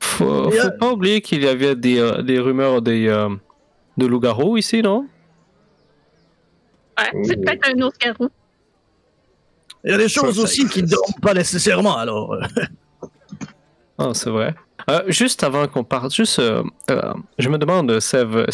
[0.00, 3.28] Faut- Faut, faut pas oublier qu'il y avait des, euh, des rumeurs des, euh,
[3.96, 5.06] de loups-garous ici, non?
[6.98, 8.28] Ouais, c'est peut-être un autre garou.
[9.88, 12.36] Il y a des choses ça aussi qui ne dorment pas nécessairement, alors.
[13.96, 14.54] Ah, c'est vrai.
[14.90, 18.46] Euh, juste avant qu'on parte, juste, euh, euh, je me demande, Sev,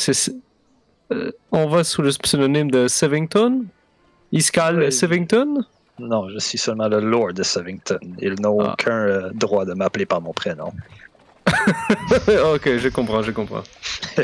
[1.13, 3.65] euh, on va sous le pseudonyme de Sevington?
[4.31, 4.93] Iskal Oui.
[4.93, 5.65] Sevington?
[5.99, 7.99] Non, je suis seulement le Lord de Savington.
[8.21, 8.73] Ils n'ont Ah.
[8.75, 10.73] aucun euh, droit de m'appeler par mon prénom.
[12.55, 13.65] Ok, je comprends, je comprends.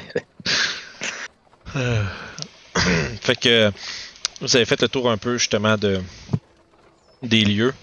[3.21, 3.71] Fait que
[4.41, 6.01] vous avez fait le tour un peu justement de
[7.23, 7.75] des lieux.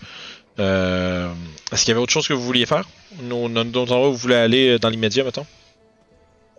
[0.60, 1.30] Euh,
[1.72, 2.88] Est-ce qu'il y avait autre chose que vous vouliez faire?
[3.22, 5.46] Nos, nos endroits où vous voulez aller euh, dans l'immédiat, mettons?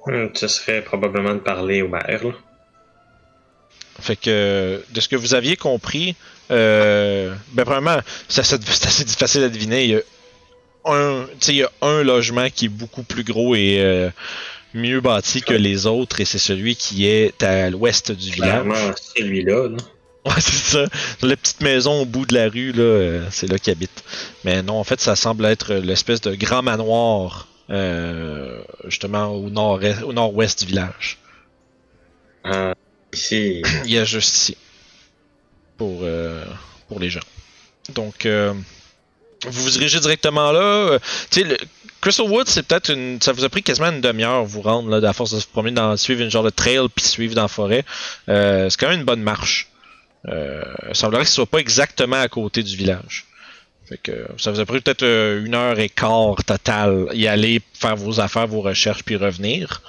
[0.07, 2.25] Hmm, Ce serait probablement de parler au maire.
[2.25, 2.33] Là.
[4.01, 6.15] Fait que de ce que vous aviez compris,
[6.51, 7.99] euh, ben premièrement,
[8.29, 8.59] c'est assez,
[9.19, 9.85] facile à deviner.
[9.85, 10.01] Il y a
[10.85, 14.09] un, tu sais, il y a un logement qui est beaucoup plus gros et euh,
[14.73, 18.63] mieux bâti que les autres, et c'est celui qui est à l'ouest du village.
[18.63, 19.69] Clairement, celui-là.
[19.69, 19.77] là.
[20.29, 20.85] Ouais, c'est ça.
[21.23, 24.05] La petite maison au bout de la rue, là, euh, c'est là qu'il habite.
[24.45, 29.81] Mais non, en fait, ça semble être l'espèce de grand manoir, euh, justement, au nord
[30.05, 31.19] au nord-ouest du village.
[32.45, 32.75] Ah,
[33.13, 34.57] ici, Il y a juste ici.
[35.77, 36.45] Pour, euh,
[36.89, 37.21] pour les gens.
[37.95, 40.99] Donc, vous vous dirigez directement là.
[41.31, 41.57] Tu sais, le-
[42.01, 43.21] Crystal Woods, c'est peut-être une.
[43.21, 45.75] Ça vous a pris quasiment une demi-heure vous rendre, là, à force de se promener
[45.75, 45.97] dans.
[45.97, 47.85] suivre une genre de trail puis suivre dans la forêt.
[48.27, 49.69] C'est quand même une bonne marche.
[50.27, 53.27] Euh, il semblerait que ce soit pas exactement à côté du village.
[53.89, 57.63] Fait que ça vous a pris peut-être euh, une heure et quart total y aller,
[57.73, 59.81] faire vos affaires, vos recherches, puis revenir.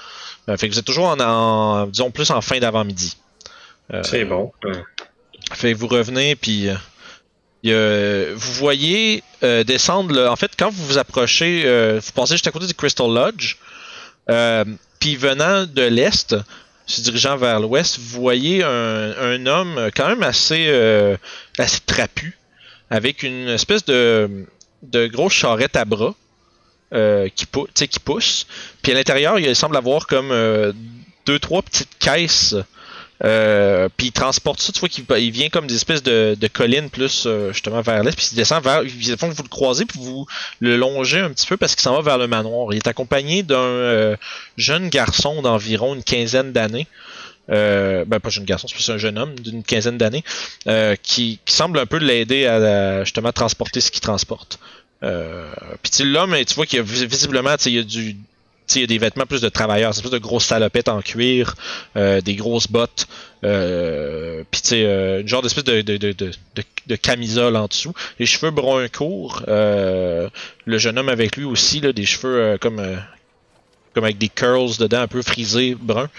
[0.47, 3.17] Euh, fait que vous êtes toujours en, en- disons plus en fin d'avant-midi.
[3.93, 4.51] Euh, c'est bon.
[5.51, 6.69] Fait que vous revenez, puis
[7.65, 10.13] euh, vous voyez euh, descendre.
[10.13, 13.07] le- en fait, quand vous vous approchez, euh, vous passez juste à côté du Crystal
[13.11, 13.57] Lodge.
[14.30, 14.63] euh,
[14.99, 16.36] puis venant de l'est,
[16.89, 21.15] se dirigeant vers l'ouest, vous voyez un, homme quand même assez, euh,
[21.57, 22.37] assez trapu,
[22.89, 24.47] avec une espèce de,
[24.81, 26.15] de grosse charrette à bras
[26.93, 27.45] euh, qui,
[27.87, 28.47] qui pousse.
[28.81, 30.73] Puis à l'intérieur, il semble avoir comme euh,
[31.27, 32.55] deux, trois petites caisses
[33.26, 36.47] euh, puis il transporte ça, tu vois qu'il il vient comme des espèces de, de
[36.47, 38.84] collines plus euh, justement vers l'est, puis il descend vers.
[38.84, 40.26] Ils font que vous le croisez, puis vous
[40.61, 42.74] le longez un petit peu parce qu'il s'en va vers le manoir.
[42.74, 44.15] Il est accompagné d'un euh,
[44.57, 46.88] jeune garçon d'environ une quinzaine d'années.
[47.51, 50.24] Euh, ben pas jeune garçon, c'est plus un jeune homme d'une quinzaine d'années
[50.67, 54.59] euh, qui, semble un peu l'aider à, à, justement transporter ce qu'il transporte.
[55.01, 55.51] Euh,
[55.82, 58.17] puis l'homme, tu vois qu'il a vis- visiblement, il a du,
[58.76, 61.55] il y des vêtements plus de travailleurs, c'est plus de grosses salopettes en cuir,
[61.95, 63.07] euh, des grosses bottes,
[63.43, 68.88] euh, puis tu sais, euh, une genre d'espèce de, camisole en dessous, les cheveux bruns
[68.88, 70.30] courts, le
[70.65, 72.82] jeune homme avec lui aussi, là, des cheveux comme,
[73.93, 76.09] comme avec des curls dedans, un peu frisés, bruns.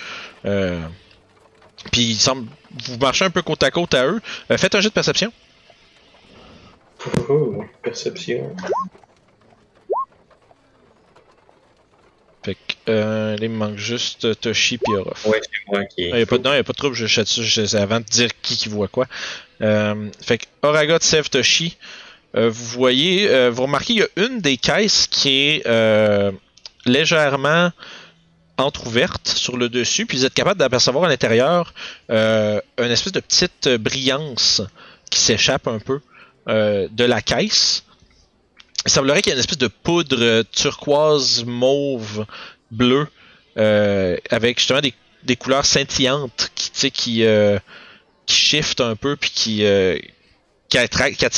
[1.92, 2.46] Puis il semble,
[2.84, 4.20] vous marchez un peu côte à côte à eux.
[4.56, 5.32] Faites un jet de perception.
[7.28, 8.54] Oh, perception.
[12.42, 15.24] Fait que, euh, il me manque juste euh, Toshi et Orof.
[15.26, 15.94] Ouais, c'est moi qui.
[16.08, 17.76] Il n'y a, pas de- non, y a pas de trouble, je sais dessus, je
[17.76, 19.06] avant de dire qui qui voit quoi.
[19.62, 21.76] Euh, fait que Oraga, Sev, Toshi,
[22.36, 25.66] euh, vous voyez, vous remarquez, il y a une des caisses qui est
[26.86, 27.70] légèrement
[28.56, 31.72] entrouverte sur le dessus, puis vous êtes capable d'apercevoir à l'intérieur
[32.08, 34.62] une espèce de petite brillance
[35.10, 36.00] qui s'échappe un peu
[36.46, 37.84] de la caisse.
[38.86, 42.24] Il semblerait qu'il y ait une espèce de poudre turquoise, mauve,
[42.70, 43.08] bleue,
[43.56, 47.58] euh, avec justement des des couleurs scintillantes qui, qui, euh,
[48.26, 49.98] qui shiftent un peu puis qui, euh,
[50.68, 50.78] qui,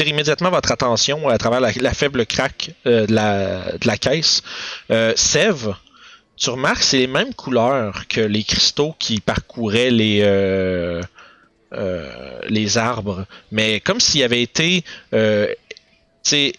[0.06, 4.42] immédiatement votre attention à travers la, faible craque euh, de, la, de la caisse.
[4.90, 5.74] Euh, Sève,
[6.36, 10.20] tu remarques, c'est les mêmes couleurs que les cristaux qui parcouraient les,
[12.48, 14.84] les arbres, mais comme s'il avait été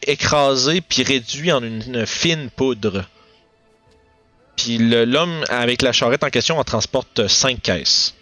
[0.07, 3.05] écrasé puis réduit en une fine poudre.
[4.55, 8.13] Puis l'homme avec la charrette en question en transporte 5 caisses.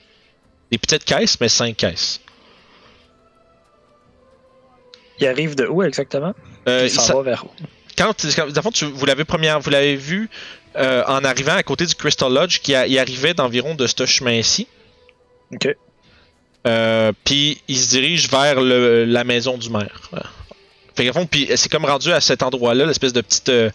[0.71, 2.21] Des petites caisses, mais 5 caisses.
[5.19, 6.33] Il arrive de où exactement?
[6.67, 7.49] Euh, il s'en va vers où?
[7.97, 10.29] quand, dans fond, tu- vous l'avez première, vous l'avez vu
[10.77, 14.05] euh, en arrivant à côté du Crystal Lodge, qui a- il arrivait d'environ de ce
[14.05, 14.67] chemin-ci.
[15.53, 15.67] Ok.
[16.65, 20.09] Euh, puis il se dirige vers le- la maison du maire.
[21.29, 23.69] Puis c'est comme rendu à cet endroit-là, l'espèce de petite, euh,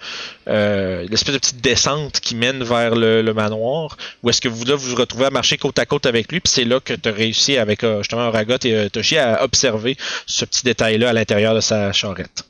[0.48, 4.64] euh, l'espèce de petite descente qui mène vers le, le manoir, où est-ce que vous
[4.64, 6.94] là vous vous retrouvez à marcher côte à côte avec lui, puis c'est là que
[6.94, 9.96] tu as réussi avec euh, justement Ragot et euh, Toshi à observer
[10.26, 12.44] ce petit détail-là à l'intérieur de sa charrette.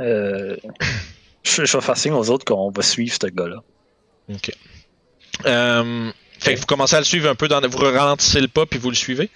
[0.00, 0.56] Euh,
[1.42, 3.62] Je, je vais faire signe aux autres qu'on va suivre ce gars-là.
[4.32, 4.52] Ok.
[5.46, 8.66] Euh, fait que vous commencez à le suivre un peu, dans, vous ralentissez le pas
[8.66, 9.30] puis vous le suivez?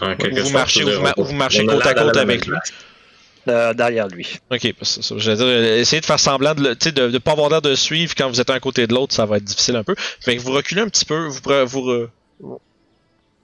[0.00, 2.56] En quelque Vous marchez, vous, ma- vous marchez côte à côte avec lui.
[3.48, 4.26] Euh, derrière lui.
[4.50, 5.14] Ok, c'est ça.
[5.16, 5.48] Je veux dire,
[5.78, 6.74] essayez de faire semblant de,
[7.08, 9.24] de pas avoir l'air de suivre quand vous êtes un à côté de l'autre, ça
[9.24, 9.94] va être difficile un peu.
[10.20, 12.46] Fait que vous reculez un petit peu, vous, vous, re- tu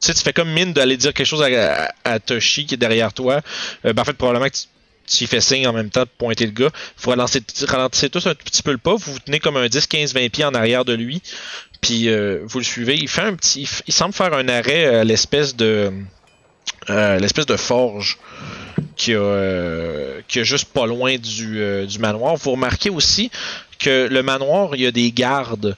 [0.00, 1.46] sais, tu fais comme mine d'aller dire quelque chose à,
[1.86, 3.40] à, à Toshi qui est derrière toi.
[3.86, 4.64] Euh, ben, en fait, probablement que tu,
[5.16, 6.70] tu y fais signe en même temps de pointer le gars.
[6.98, 9.66] Vous ralentissez, ralentissez tous un tout petit peu le pas, vous vous tenez comme un
[9.66, 11.22] 10, 15, 20 pieds en arrière de lui,
[11.80, 12.96] puis euh, vous le suivez.
[12.96, 15.90] Il fait un petit, il, il semble faire un arrêt à l'espèce de,
[16.88, 18.18] euh, l'espèce de forge
[18.96, 22.36] qui a, euh, juste pas loin du, euh, du manoir.
[22.36, 23.30] Vous remarquez aussi
[23.78, 25.76] que le manoir, il y a des gardes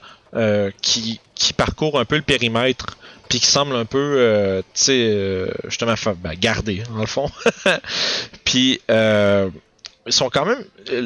[0.83, 2.99] qui, qui parcourent un peu le périmètre,
[3.31, 7.31] puis qui semblent un peu, tu sais, justement, ben, garder, dans le fond.
[8.45, 10.63] puis, ils sont quand même.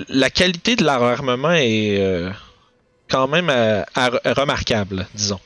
[0.08, 2.02] La qualité de leur armement est
[3.08, 3.48] quand même
[4.24, 5.40] remarquable, disons.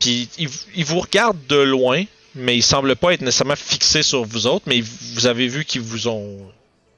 [0.00, 2.04] Puis, ils, ils vous regardent de loin,
[2.34, 4.80] mais ils semblent pas être nécessairement fixés sur vous autres, mais
[5.14, 6.38] vous avez vu qu'ils vous ont.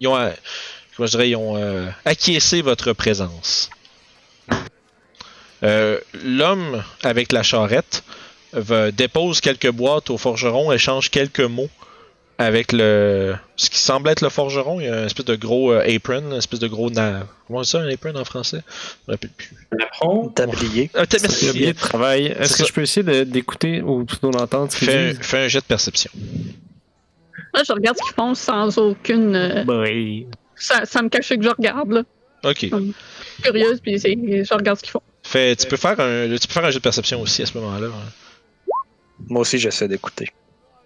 [0.01, 0.17] Ils ont.
[0.17, 0.31] euh,
[1.57, 3.71] euh, acquiescé votre présence.
[5.63, 8.03] Euh, L'homme avec la charrette
[8.93, 11.71] dépose quelques boîtes au forgeron, échange quelques mots
[12.41, 13.35] avec le.
[13.57, 14.81] Ce qui semble être le forgeron.
[14.81, 16.91] Il y a une espèce de gros euh, apron, une espèce de gros.
[16.91, 17.27] Na...
[17.47, 18.63] Comment on dit ça, un apron en français?
[18.69, 19.51] Je me rappelle plus.
[19.79, 20.29] Napron?
[20.31, 20.91] Tablier.
[20.95, 21.53] Ah, t'as- Le merci.
[21.53, 22.27] billet de travail.
[22.39, 22.65] Est-ce que ça.
[22.65, 26.11] je peux essayer d'écouter ou plutôt d'entendre ce qu'ils Fais, fais un jet de perception.
[27.55, 29.35] Moi, je regarde ce qu'ils font sans aucune.
[29.37, 30.27] euh, Oui.
[30.57, 32.03] ça, ça me cache que je regarde, là.
[32.45, 32.67] Ok.
[33.43, 35.03] Curieuse, puis je regarde ce qu'ils font.
[35.23, 37.57] Fais, tu, peux faire un, tu peux faire un jet de perception aussi à ce
[37.59, 37.89] moment-là.
[37.89, 38.73] hein.
[39.29, 40.29] Moi aussi, j'essaie d'écouter.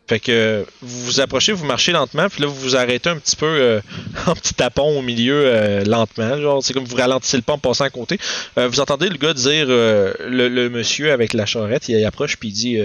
[0.06, 3.36] Fait que vous vous approchez, vous marchez lentement, puis là vous vous arrêtez un petit
[3.36, 3.80] peu euh,
[4.26, 6.38] en petit tapon au milieu euh, lentement.
[6.40, 8.18] Genre, c'est comme vous ralentissez le pas en passant à côté.
[8.58, 12.36] Euh, vous entendez le gars dire, euh, le, le monsieur avec la charrette, il approche
[12.36, 12.78] puis il dit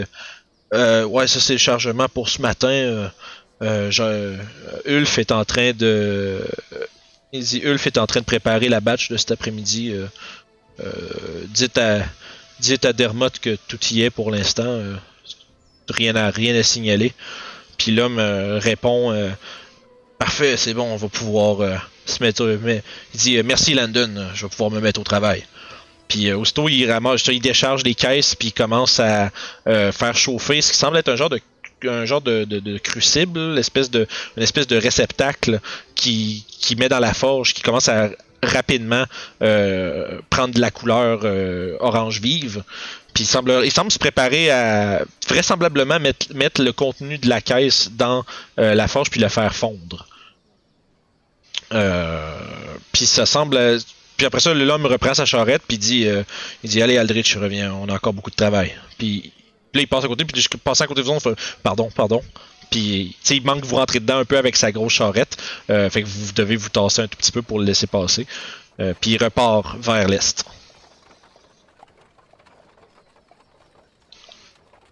[0.74, 3.12] euh, Ouais, ça c'est le chargement pour ce matin.
[3.62, 4.38] Je-
[4.86, 6.40] Ulf est en train de.
[7.34, 9.94] Il dit Ulf est en train de préparer la batch de cet après-midi.
[11.50, 12.00] Dites à.
[12.62, 14.80] Dites à Dermot que tout y est pour l'instant.
[15.92, 17.14] Rien à rien à signaler.
[17.80, 19.30] Puis l'homme euh, répond euh,
[20.20, 21.76] Parfait, c'est bon, on va pouvoir euh,
[22.06, 22.44] se mettre.
[22.62, 22.84] mais,
[23.14, 25.46] il dit Merci Landon, je vais pouvoir me mettre au travail.
[26.10, 29.32] Puis aussitôt, il ramasse, il décharge les caisses, puis il commence à
[29.66, 31.40] faire chauffer ce qui semble être un genre de
[31.86, 35.62] un genre de, de, de crucible, de, une espèce de réceptacle
[35.96, 38.10] qui, qui met dans la forge, qui commence à
[38.44, 39.06] rapidement
[39.40, 41.24] prendre de la couleur
[41.80, 42.64] orange vive.
[43.14, 47.92] Puis il semble, il semble se préparer à vraisemblablement mettre, le contenu de la caisse
[47.92, 48.24] dans
[48.60, 50.08] euh, la forge puis le faire fondre.
[51.74, 52.38] Euh,
[52.92, 53.80] puis ça semble.
[54.18, 56.24] Puis après ça, l'homme reprend sa charrette puis dit, euh,
[56.64, 58.76] il dit allez Aldrich, reviens, on a encore beaucoup de travail.
[58.98, 59.32] Puis,
[59.74, 62.22] là il passe à côté puis je passe à côté de vous, on pardon, pardon.
[62.70, 65.38] Puis il manque de vous rentrer dedans un peu avec sa grosse charrette.
[65.68, 68.28] Fait que vous devez vous tasser un tout petit peu pour le laisser passer.
[68.78, 70.46] Puis il repart vers l'est.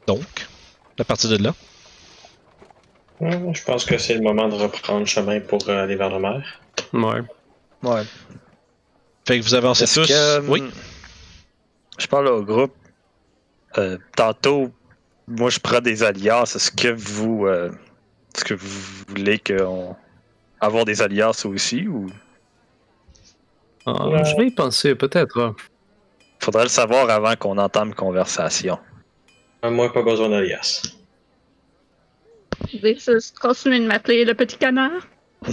[0.07, 0.47] Donc,
[0.99, 1.53] à partir de là?
[3.19, 6.19] Ouais, Je pense que c'est le moment de reprendre chemin pour euh, aller vers la
[6.19, 6.61] mer.
[6.93, 7.21] Ouais.
[7.83, 8.03] Ouais.
[9.27, 10.07] Fait que vous avancez tous?
[10.07, 10.63] que, oui.
[11.97, 12.73] Je parle au groupe.
[13.77, 14.71] Euh, tantôt,
[15.27, 16.55] moi, je prends des alliances.
[16.55, 17.45] Est-ce que vous.
[17.47, 17.71] euh,
[18.35, 18.69] Est-ce que vous
[19.09, 19.95] voulez qu'on.
[20.61, 22.07] avoir des alliances aussi ou?
[23.85, 24.23] Ah, Ouais.
[24.25, 25.39] Je vais y penser, peut-être.
[25.41, 25.55] hein.
[26.39, 28.77] Faudrait le savoir avant qu'on entame conversation.
[29.63, 30.81] Moi, pas besoin d'alias.
[32.71, 35.07] Je vais juste continuer de m'appeler le petit canard?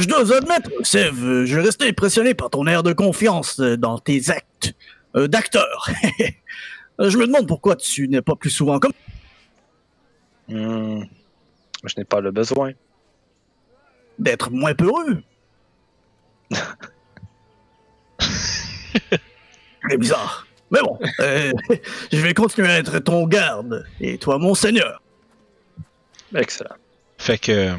[0.00, 4.28] Je dois admettre, Sev, je restais impressionné par ton air de confiance euh, dans tes
[4.30, 4.74] actes
[5.14, 5.88] euh, d'acteur.
[6.98, 8.92] Je me demande pourquoi tu n'es pas plus souvent comme...
[10.48, 11.04] Hmm,
[11.84, 12.72] Je n'ai pas le besoin.
[14.18, 15.22] d'être moins peureux.
[18.18, 20.46] Très bizarre.
[20.70, 21.52] Mais bon, euh,
[22.12, 25.00] je vais continuer à être ton garde, et toi mon seigneur.
[26.34, 26.76] Excellent.
[27.18, 27.72] Fait que.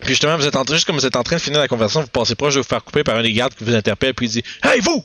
[0.00, 1.68] Puis justement, vous êtes en train, juste comme vous êtes en train de finir la
[1.68, 4.14] conversation, vous passez proche de vous faire couper par un des gardes qui vous interpelle,
[4.14, 5.04] puis il dit Hey vous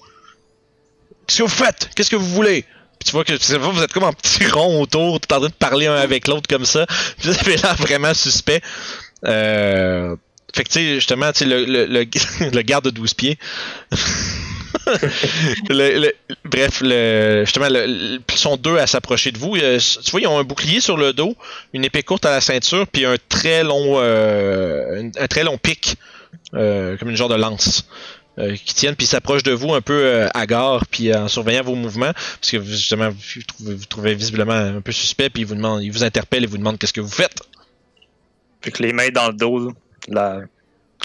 [1.27, 1.89] Qu'est-ce que vous faites?
[1.93, 2.63] Qu'est-ce que vous voulez
[2.99, 5.33] Puis tu vois que tu sais pas, vous êtes comme en petit rond autour, tout
[5.33, 6.85] en train de parler un avec l'autre comme ça.
[7.19, 8.61] Puis vous avez l'air vraiment suspect.
[9.25, 10.15] Euh.
[10.55, 12.05] Fait que tu sais, justement, tu sais, le, le, le,
[12.51, 13.37] le garde de 12 pieds.
[15.69, 16.11] Le-
[16.45, 16.81] bref,
[17.45, 19.55] justement, ils sont deux à s'approcher de vous.
[19.55, 21.35] Euh, tu vois, ils ont un bouclier sur le dos,
[21.73, 25.95] une épée courte à la ceinture, puis un très long, euh, un, très long pic,
[26.53, 27.87] euh, comme une genre de lance,
[28.37, 32.13] qui tiennent, puis s'approchent de vous un peu euh, hagards, puis en surveillant vos mouvements,
[32.13, 35.83] parce que justement, vous trouvez, vous trouvez visiblement un peu suspect, puis ils vous demandent,
[35.83, 37.41] ils vous interpellent et vous demandent qu'est-ce que vous faites.
[38.61, 39.73] Puis que les mains dans le dos,
[40.07, 40.41] la,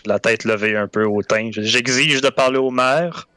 [0.04, 1.50] la tête levée un peu au teint.
[1.52, 3.28] J'exige de parler au maire.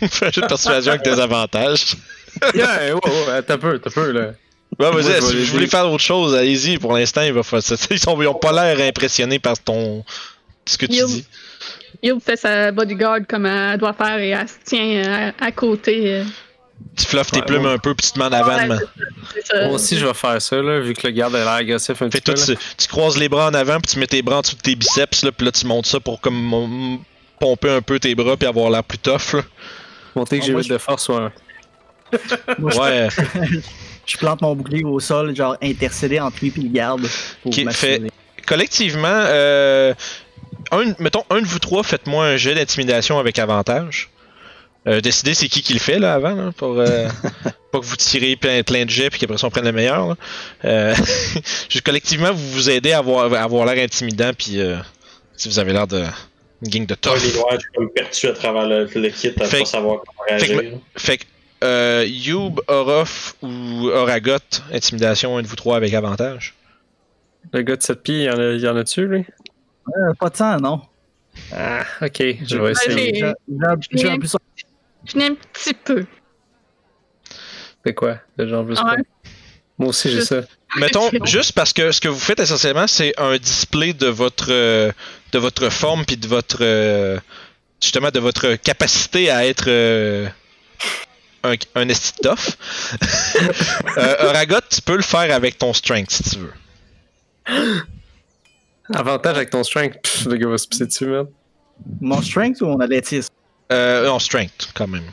[0.10, 1.96] Fais un jeu de persuasion avec des avantages.
[2.52, 4.32] Yeah, ouais, ouais, t'as peu, t'as peu, là.
[4.80, 6.78] Ouais, vas-y, je vais si vous voulez faire autre chose, allez-y.
[6.78, 7.76] Pour l'instant, il va faire ça.
[7.92, 10.04] Ils, sont, ils ont pas l'air impressionnés par ton
[10.66, 11.06] ce que tu Yo.
[11.06, 11.24] dis.
[12.02, 16.00] Youb fait sa bodyguard comme elle doit faire et elle se tient à, à côté.
[16.14, 16.24] euh.
[16.96, 17.74] Tu fluffes tes Ouais, plumes ouais.
[17.74, 18.68] un peu puis tu te mets en avant.
[18.68, 18.78] Ouais.
[19.66, 22.10] Moi aussi, je vais faire ça, là, vu que le garde a l'air agressif un
[22.10, 22.34] Fait petit peu.
[22.34, 22.54] toi, là.
[22.56, 24.60] tu, tu croises les bras en avant puis tu mets tes bras en dessous de
[24.60, 26.98] tes biceps là, puis là tu montes ça pour comme mm,
[27.38, 29.34] pomper un peu tes bras puis avoir l'air plus tough.
[29.34, 29.42] Là.
[30.14, 31.28] Monter que Bon, j'ai moi, 8 de force, ouais.
[32.58, 33.08] Moi, je, Ouais,
[34.06, 37.06] je plante mon bouclier au sol, genre intercédé entre lui et le garde.
[37.42, 38.02] Pour fait-
[38.46, 39.94] collectivement, euh,
[40.70, 44.10] un, mettons un de vous trois, faites-moi un jet d'intimidation avec avantage.
[44.86, 47.08] Euh, décidez c'est qui qui le fait là avant, là, pour euh,
[47.72, 50.08] pas que vous tirez plein, plein de jets puis qu'après ça on prenne le meilleur.
[50.08, 50.16] là.
[50.66, 50.94] Euh,
[51.84, 54.76] collectivement, vous vous aidez à avoir, à avoir l'air intimidant puis euh,
[55.36, 56.04] si vous avez l'air de
[56.62, 57.22] une gang de Ouais, tough.
[57.24, 60.46] les noirs, je perdu à travers le, le kit à Fait pas savoir comment fait
[60.48, 60.78] que réagir.
[60.96, 61.24] Fait que
[61.62, 64.36] euh, Youb, Orof ou Oragot,
[64.72, 66.54] intimidation un de vous trois avec avantage?
[67.52, 69.24] Le gars de 7 pieds, il y en a, il y en a-tu, lui?
[69.88, 70.80] Euh, pas de sang, non.
[71.52, 73.14] Ah, ok, je vais essayer.
[73.14, 73.32] j'ai-
[73.66, 76.06] un petit peu.
[77.84, 78.18] C'est quoi?
[78.38, 79.02] Le genre plus Ouais.
[79.78, 80.42] Moi aussi, j'ai ça.
[80.76, 84.92] Mettons, juste parce que ce que vous faites essentiellement, c'est un display de votre euh,
[85.32, 87.18] de votre forme puis de votre euh,
[87.80, 90.28] justement de votre capacité à être euh,
[91.44, 92.56] un, un esti tough.
[93.98, 96.52] euh, Oragot, tu peux le faire avec ton strength si tu veux.
[98.92, 100.00] Avantage avec ton strength.
[100.02, 101.26] Pff, le gars va se pisser dessus, man.
[102.00, 103.32] Mon strength ou mon athlétisme?
[103.72, 105.04] Euh, non, strength quand même.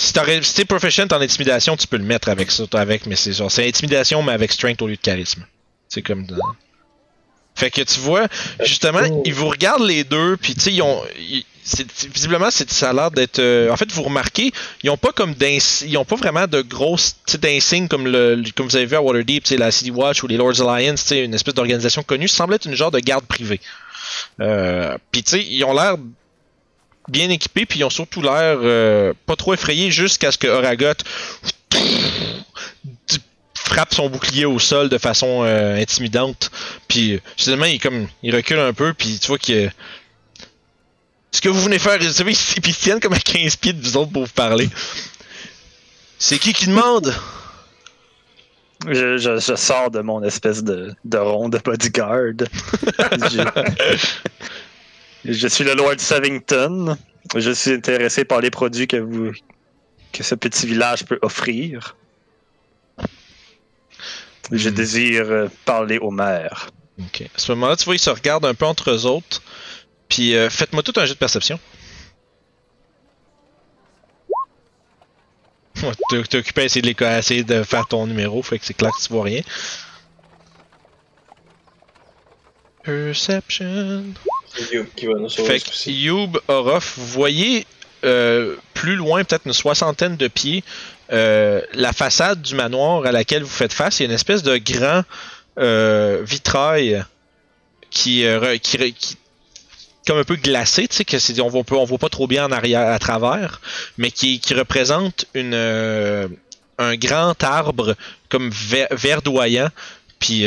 [0.00, 3.50] Si t'es proficient en intimidation, tu peux le mettre avec ça, avec, mais c'est genre,
[3.50, 5.44] c'est intimidation mais avec strength au lieu de charisme.
[5.88, 6.24] C'est comme.
[6.24, 6.36] de-
[7.56, 8.28] Fait que tu vois,
[8.64, 9.22] justement, Oh.
[9.26, 11.02] ils vous regardent les deux, puis tu sais, ils ont.
[11.18, 11.44] ils-
[12.14, 13.40] visiblement, c'est, ça a l'air d'être.
[13.40, 14.52] euh, en fait, vous remarquez,
[14.84, 18.68] ils ont pas comme d'ins- ils ont pas vraiment de grosses d'insignes comme le, comme
[18.68, 21.08] vous avez vu à Waterdeep, tu sais, la City Watch ou les Lords Alliance, tu
[21.08, 23.60] sais, une espèce d'organisation connue, ça semble être une genre de garde privée.
[24.40, 25.96] Euh, puis tu sais, ils ont l'air
[27.08, 30.92] bien équipés, puis ils ont surtout l'air euh, pas trop effrayés jusqu'à ce que Oragot
[33.54, 36.50] frappe son bouclier au sol de façon euh, intimidante.
[36.88, 39.68] Puis finalement, il, est comme, il recule un peu, puis tu vois que
[41.32, 43.96] ce que vous venez faire, vous savez, ils tiennent comme à 15 pieds de vous
[43.98, 44.68] autres pour vous parler.
[46.18, 47.14] C'est qui qui demande?
[48.86, 52.32] Je, je- je sors de mon espèce de, de rond de bodyguard.
[53.12, 53.42] je,
[55.24, 56.96] je suis le Lord Savington.
[57.36, 59.32] Je suis intéressé par les produits que vous
[60.12, 61.96] que ce petit village peut offrir.
[64.50, 64.74] Je Hmm.
[64.74, 66.70] désire euh, parler au maire.
[66.98, 67.22] Ok.
[67.22, 69.42] À ce moment-là, tu vois, ils se regardent un peu entre eux autres.
[70.08, 71.60] Puis euh, faites-moi tout un jeu de perception.
[76.10, 78.64] T'es t'es occupé à essayer de, les, à essayer de faire ton numéro, fait que
[78.64, 79.42] c'est clair que tu vois rien.
[82.82, 84.14] Perception.
[84.54, 85.90] C'est Youb qui va nous sauver Fait que.
[85.90, 87.66] Youb, Orof, vous voyez
[88.04, 90.62] euh, plus loin, peut-être une soixantaine de pieds,
[91.12, 93.98] euh, la façade du manoir à laquelle vous faites face.
[93.98, 95.02] Il y a une espèce de grand
[95.58, 97.04] euh, vitrail
[97.90, 98.24] qui,
[98.62, 99.16] qui,
[100.06, 102.44] comme un peu glacé, tu sais, que c'est, on voit, on voit pas trop bien
[102.44, 103.60] en arrière, à travers,
[103.96, 105.54] mais qui, qui représente une,
[106.78, 107.96] un grand arbre
[108.28, 109.70] comme ver- verdoyant,
[110.20, 110.46] puis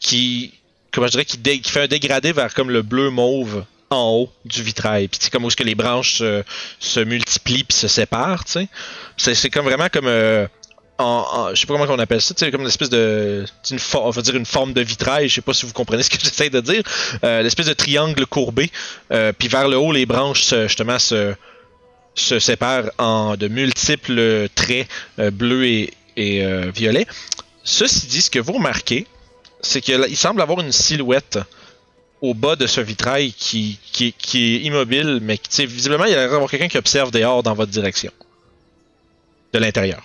[0.00, 0.52] qui,
[0.96, 4.62] comment je dirais, qui, fait un dégradé vers comme le bleu mauve en haut du
[4.62, 5.06] vitrail.
[5.06, 6.16] Puis sais, comme où est-ce que les branches
[6.80, 8.68] se, multiplient puis se séparent, tu sais.
[9.16, 10.48] C'est, c'est comme vraiment comme euh,
[10.98, 14.10] en, je sais pas comment on appelle ça, sais, comme une espèce de une on
[14.10, 16.50] va dire une forme de vitrail, je sais pas si vous comprenez ce que j'essaie
[16.50, 16.82] de dire,
[17.22, 18.70] euh, l'espèce de triangle courbé,
[19.12, 21.34] euh, puis vers le haut les branches se- justement se
[22.14, 24.88] se séparent en de multiples traits
[25.18, 26.42] euh, bleus et, et
[26.74, 27.06] violets.
[27.62, 29.06] Ceci dit, ce que vous remarquez,
[29.60, 31.38] c'est qu'il semble avoir une silhouette
[32.22, 36.14] au bas de ce vitrail qui, qui, qui est immobile, mais qui, visiblement, il y
[36.14, 38.12] a l'air d'avoir quelqu'un qui observe dehors dans votre direction.
[39.52, 40.02] De l'intérieur.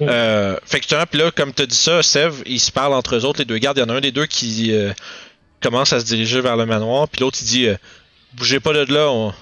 [0.00, 0.06] Mm.
[0.08, 3.16] Euh, fait que puis là, comme tu as dit ça, Sev, ils se parlent entre
[3.16, 3.78] eux autres, les deux gardes.
[3.78, 4.92] Il y en a un des deux qui, euh,
[5.60, 7.76] commence à se diriger vers le manoir, puis l'autre il dit euh,
[8.34, 9.32] Bougez pas de là, on,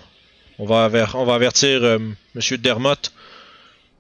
[0.58, 1.98] on va, aver- on va avertir euh,
[2.34, 3.12] Monsieur Dermott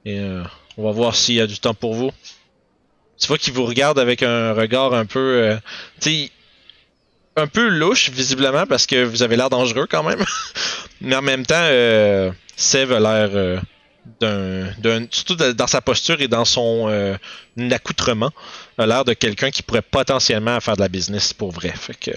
[0.04, 0.42] et euh,
[0.76, 2.12] on va voir s'il y a du temps pour vous.
[3.22, 5.20] Tu vois qu'il vous regarde avec un regard un peu.
[5.20, 5.56] euh,
[6.00, 6.28] tu
[7.36, 10.24] un peu louche, visiblement, parce que vous avez l'air dangereux quand même.
[11.00, 13.58] Mais en même temps, euh, a l'air euh,
[14.20, 17.16] d'un, Surtout dans sa posture et dans son euh,
[17.70, 18.32] accoutrement,
[18.76, 21.72] a l'air de quelqu'un qui pourrait potentiellement faire de la business pour vrai.
[21.74, 22.10] Fait que.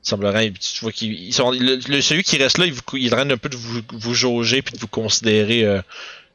[0.00, 3.36] Semblerait, tu vois qu'ils ils sont, le, celui qui reste là, il, vous, il un
[3.36, 5.82] peu de vous, vous jauger puis de vous considérer euh,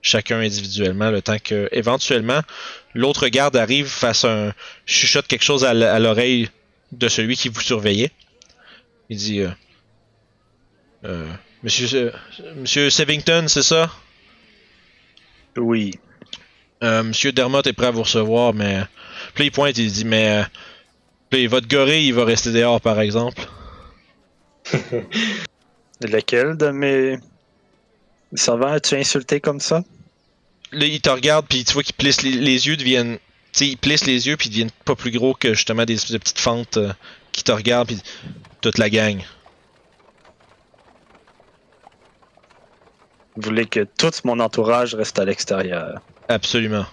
[0.04, 2.42] chacun individuellement, le temps que éventuellement
[2.94, 4.54] l'autre garde arrive, fasse un
[4.86, 6.50] chuchote quelque chose à, l'oreille
[6.92, 8.12] de celui qui vous surveillait.
[9.10, 9.50] Il dit euh,
[11.06, 11.28] euh,
[11.64, 12.12] Monsieur, euh,
[12.58, 13.90] Monsieur Sevington, c'est ça?
[15.58, 15.96] Oui.
[16.82, 18.82] Monsieur Dermott est prêt à vous recevoir, mais.
[19.36, 20.44] Puis il pointe il dit Mais.
[21.30, 23.42] Puis votre gorille, il va rester dehors, par exemple.
[26.02, 27.20] Lequel de mes
[28.36, 29.82] servants as-tu insulté comme ça?
[30.74, 33.18] Là, il te regarde, puis tu vois qu'il plisse les, les yeux, deviennent.
[33.18, 35.96] Tu sais, il plisse les yeux, puis ils deviennent pas plus gros que justement des
[35.96, 36.92] petites fentes euh,
[37.32, 38.02] qui te regardent, puis
[38.62, 39.24] toute la gang.
[43.36, 46.02] Vous voulez que tout mon entourage reste à l'extérieur.
[46.28, 46.86] Absolument.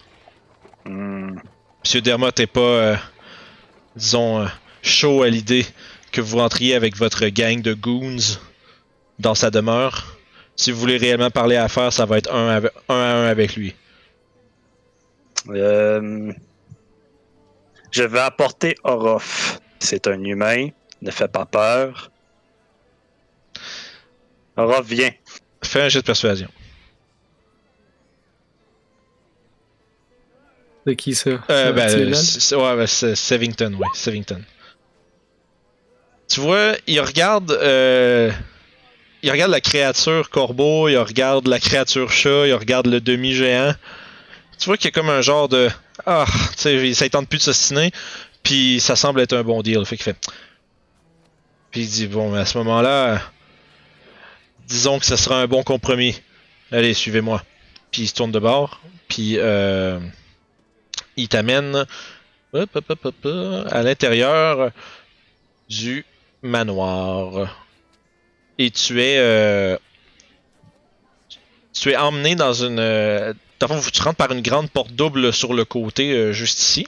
[0.85, 1.37] Hmm.
[1.85, 2.97] Monsieur Dermott est pas, euh,
[3.97, 4.47] disons, euh,
[4.83, 5.66] chaud à l'idée
[6.12, 8.39] que vous rentriez avec votre gang de goons
[9.18, 10.20] dans sa demeure.
[10.61, 13.25] Si vous voulez réellement parler à affaires, ça va être un, avec- un à un
[13.29, 13.75] avec lui.
[15.49, 16.31] Euh,
[17.91, 19.59] Je vais apporter Orof.
[19.79, 20.69] C'est un humain.
[21.01, 22.11] Ne fait pas peur.
[24.59, 25.13] Orof, viens.
[25.65, 26.49] Fais un jet de persuasion.
[30.87, 31.31] C'est qui ça?
[31.31, 32.23] Euh, C'est ben, Artisan?
[32.23, 34.43] c'est- c'est- ouais, ben, c'est Sevington, ouais, Sevington.
[36.29, 38.31] Tu vois, il regarde, euh,
[39.23, 43.75] il regarde la créature corbeau, il regarde la créature chat, il regarde le demi-géant.
[44.59, 45.68] Tu vois qu'il y a comme un genre de,
[46.07, 47.91] ah, tu sais, ça tente plus de s'ostiner,
[48.43, 50.16] puis ça semble être un bon deal, fait qu'il fait.
[51.71, 53.21] Puis il dit bon, à ce moment-là,
[54.66, 56.21] disons que ça sera un bon compromis.
[56.73, 57.43] Allez, suivez-moi.
[57.91, 59.99] Puis il se tourne de bord, puis euh,
[61.16, 61.87] il t'amène
[62.53, 64.71] à l'intérieur
[65.68, 66.05] du
[66.43, 67.57] manoir.
[68.63, 69.79] Et tu es euh,
[71.73, 75.65] tu es emmené dans une euh, tu rentres par une grande porte double sur le
[75.65, 76.87] côté euh, juste ici.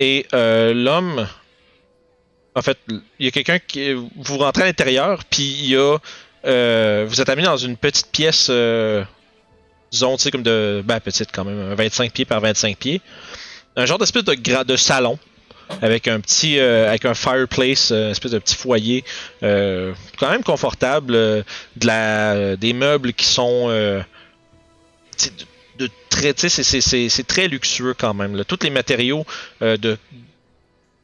[0.00, 1.28] Et euh, l'homme
[2.54, 5.98] en fait, il y a quelqu'un qui vous rentrez à l'intérieur puis il y a
[7.04, 8.50] vous êtes amené dans une petite pièce
[9.92, 10.82] disons, tu sais, comme de.
[10.82, 13.02] Ben, petite quand même, un 25 pieds par 25 pieds.
[13.76, 15.18] Un genre d'espèce de, de salon.
[15.82, 16.58] Avec un petit.
[16.58, 19.04] euh, avec un fireplace, euh, espèce de petit foyer.
[19.42, 21.14] euh, quand même confortable.
[21.14, 21.42] euh,
[21.76, 23.68] de la, des meubles qui sont.
[23.68, 24.02] de,
[25.78, 26.34] de très.
[26.36, 28.42] C'est- très luxueux quand même.
[28.44, 29.24] Tous les matériaux
[29.60, 29.96] de.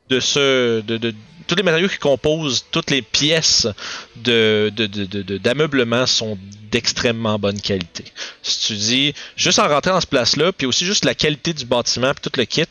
[0.08, 0.80] De ce.
[0.80, 1.14] De-
[1.50, 3.66] tous les matériaux qui composent toutes les pièces
[4.14, 6.38] de, de, de, de- de- d'ameublement sont
[6.70, 8.04] d'extrêmement bonne qualité.
[8.40, 11.64] Si tu dis, juste en rentrant dans ce place-là, puis aussi juste la qualité du
[11.64, 12.62] bâtiment, puis tout le kit,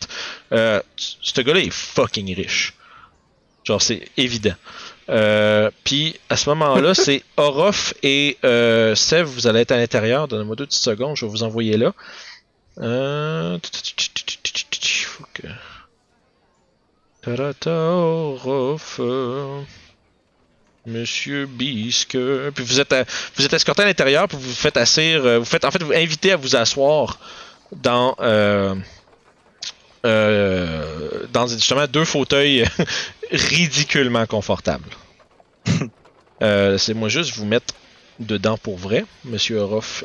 [0.54, 2.74] euh, ce gars-là est fucking riche.
[3.66, 4.56] Genre, c'est évident.
[5.10, 10.30] Euh, puis à ce moment-là, c'est Orof et euh, Sev, vous allez être à l'intérieur.
[10.30, 11.94] Donnez-moi deux petites secondes, je vais vous envoyer là.
[12.80, 13.60] Euh...
[15.06, 15.48] Faut que...
[19.00, 19.62] Euh,
[20.86, 22.18] Monsieur Bisque.
[22.56, 23.04] Puis vous êtes, à-
[23.36, 25.26] vous êtes escorté à l'intérieur, puis vous vous faites asseoir.
[25.26, 27.20] euh, Vous faites, en fait, vous invitez à vous asseoir
[27.72, 28.74] dans, euh,
[30.06, 32.66] euh, dans justement deux fauteuils
[33.32, 34.90] ridiculement confortables.
[36.42, 37.74] euh, c'est moi juste vous mettre
[38.20, 40.04] dedans pour vrai, Monsieur Orof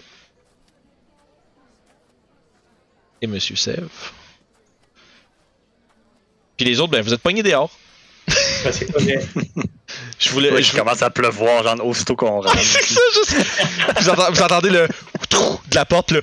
[3.22, 3.88] et Monsieur Sev.
[6.56, 7.70] Puis les autres, ben vous êtes pognés dehors.
[8.26, 9.20] Ben, c'est pas bien.
[10.18, 12.58] Je voulais, Oui, je je commence à pleuvoir, genre, aussitôt qu'on rentre.
[12.62, 13.36] c'est ça, juste.
[14.00, 14.88] Vous, entendez, vous entendez le
[15.28, 16.22] trou de la porte, le.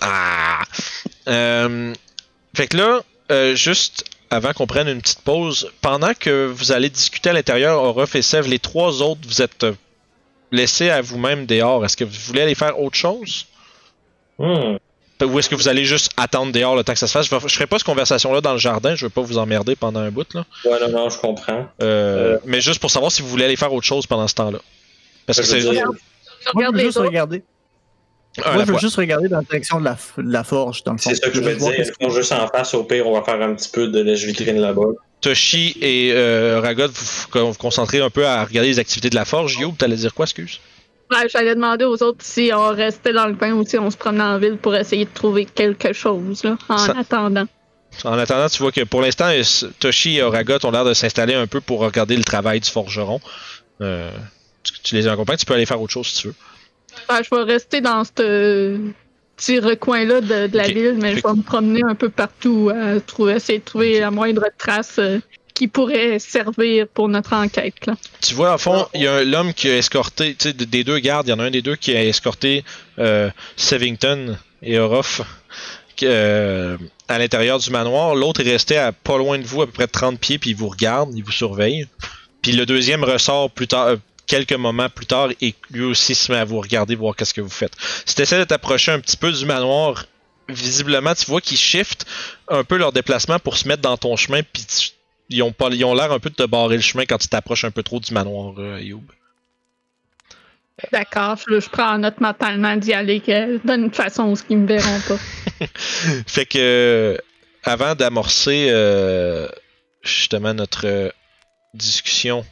[0.00, 0.62] Ah.
[1.28, 1.92] Euh,
[2.54, 6.88] fait que là, euh, juste avant qu'on prenne une petite pause, pendant que vous allez
[6.90, 9.74] discuter à l'intérieur, Orof et Sev, les trois autres, vous êtes euh,
[10.52, 11.84] laissés à vous-même dehors.
[11.84, 13.46] Est-ce que vous voulez aller faire autre chose?
[14.38, 14.76] Hmm.
[15.26, 17.26] Ou est-ce que vous allez juste attendre dehors le temps que ça se fasse?
[17.28, 20.00] Je, je ferai pas cette conversation-là dans le jardin, je veux pas vous emmerder pendant
[20.00, 20.44] un bout, là.
[20.64, 21.66] Ouais, non, non, je comprends.
[21.82, 22.38] Euh, Euh.
[22.46, 24.58] Mais juste pour savoir si vous voulez aller faire autre chose pendend ce temps-là.
[25.26, 25.60] Parce que Je c'est.
[25.60, 25.92] dire, Je Moi,
[26.54, 27.42] regarde je veux juste regarder.
[28.44, 28.80] À Moi, je veux fois.
[28.80, 31.10] juste regarder dans la direction de la, f- de la forge, dans le fond.
[31.10, 31.72] C'est ça que je veux dire.
[31.76, 34.00] qu'est-ce Ils sont juste en face, au pire, on va faire un petit peu de
[34.00, 34.82] lèche-vitrine là-bas.
[35.20, 39.16] Toshi et euh, Ragot, vous vous vous concentrez un peu à regarder les activités de
[39.16, 39.56] la forge.
[39.58, 40.60] Yo, t'allais dire quoi, excuse?
[41.10, 43.96] Ouais, J'allais demander aux autres si on restait dans le coin ou si on se
[43.96, 47.46] promenait en ville pour essayer de trouver quelque chose là, en Ça- attendant.
[48.04, 49.42] En attendant, tu vois que pour l'instant, euh,
[49.80, 53.20] Toshi et Ragot ont l'air de s'installer un peu pour regarder le travail du forgeron.
[53.80, 54.12] Euh,
[54.62, 56.34] tu, tu les accompagnes, tu peux aller faire autre chose si tu veux.
[57.10, 58.78] Ouais, je vais rester dans ce
[59.36, 63.00] petit recoin-là de, de la ville, mais je vais me promener un peu partout à
[63.00, 65.18] trouver, essayer de trouver la moindre trace euh,
[65.60, 67.84] qui pourrait servir pour notre enquête.
[67.86, 67.94] Là.
[68.22, 70.84] Tu vois, en fond, il y a l'homme qui a escorté, tu sais, de- des
[70.84, 72.64] deux gardes, il y en a un des deux qui a escorté
[72.98, 75.20] euh, Sevington et Orof
[76.02, 78.14] euh, à l'intérieur du manoir.
[78.14, 80.56] L'autre est resté à pas loin de vous, à peu près 30 pieds, puis il
[80.56, 81.86] vous regarde, il vous surveille.
[82.40, 83.96] Puis le deuxième ressort plus tard, euh,
[84.26, 87.42] quelques moments plus tard, et lui aussi se met à vous regarder, voir qu'est-ce que
[87.42, 87.74] vous faites.
[88.06, 90.06] Si tu essaies de t'approcher un petit peu du manoir,
[90.48, 92.06] visiblement, tu vois qu'ils shiftent
[92.48, 94.64] un peu leur déplacement pour se mettre dans ton chemin, puis
[95.30, 97.28] ils ont pas, ils ont l'air un peu de te barrer le chemin quand tu
[97.28, 99.04] t'approches un peu trop du manoir, euh, Youb.
[100.92, 103.20] D'accord, je, je prends en note mentalement d'y aller
[103.64, 105.66] d'une façon où ils me verront pas.
[106.26, 107.18] Fait que euh,
[107.64, 109.48] avant d'amorcer euh,
[110.02, 111.10] justement notre euh,
[111.74, 112.44] discussion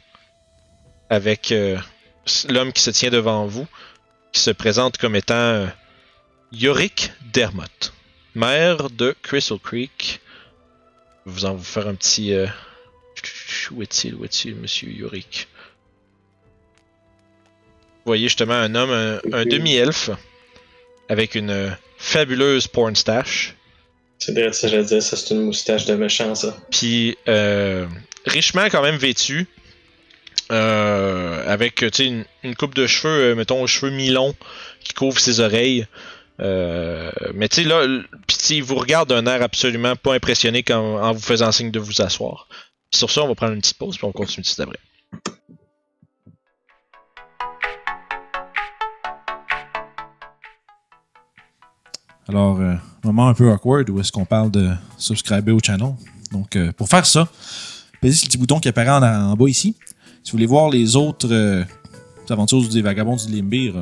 [1.09, 1.77] avec euh,
[2.49, 3.67] l'homme qui se tient devant vous,
[4.31, 5.67] qui se présente comme étant euh,
[6.51, 7.93] Yorick Dermott,
[8.35, 10.21] maire de Crystal Creek.
[11.25, 12.33] Je vais vous en vous faire un petit.
[13.71, 15.47] Où est-il, où est-il, monsieur Yorick?
[18.05, 20.09] Vous voyez justement un homme, un, un demi-elfe,
[21.09, 23.53] avec une fabuleuse porn stash.
[24.17, 26.57] C'est vrai, ça, je veux dire, ça, c'est une moustache de méchant, ça.
[26.71, 27.85] Puis euh,
[28.25, 29.47] richement quand même vêtu.
[30.51, 34.33] euh, avec une, une coupe de cheveux, euh, mettons, cheveux mi-longs
[34.83, 35.85] qui couvrent ses oreilles.
[36.41, 37.85] Euh, mais tu sais, là,
[38.25, 41.79] pis il vous regarde d'un air absolument pas impressionné quand- en vous faisant signe de
[41.79, 42.47] vous asseoir.
[42.91, 44.79] Sur ça, on va prendre une petite pause, puis on continue tout après.
[52.27, 55.95] Alors, euh, moment un peu awkward où est-ce qu'on parle de subscriber au channel.
[56.31, 57.27] Donc, euh, pour faire ça,
[58.01, 59.75] pesez sur le petit bouton qui apparaît en, bas ici.
[60.23, 61.63] Si vous voulez voir les autres euh,
[62.29, 63.75] aventures des vagabonds du Limbir,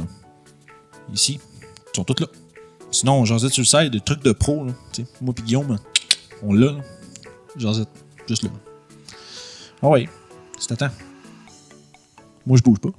[1.14, 2.28] ici, ils sont toutes là.
[2.92, 4.66] Sinon, j'en sur le site, des trucs de pro.
[4.66, 4.74] Là,
[5.20, 5.78] moi et Guillaume,
[6.42, 6.76] on l'a.
[7.58, 7.74] J'en
[8.28, 8.50] juste là.
[9.82, 10.10] Ouais,
[10.58, 10.90] c'est à temps.
[12.46, 12.90] Moi, je bouge pas.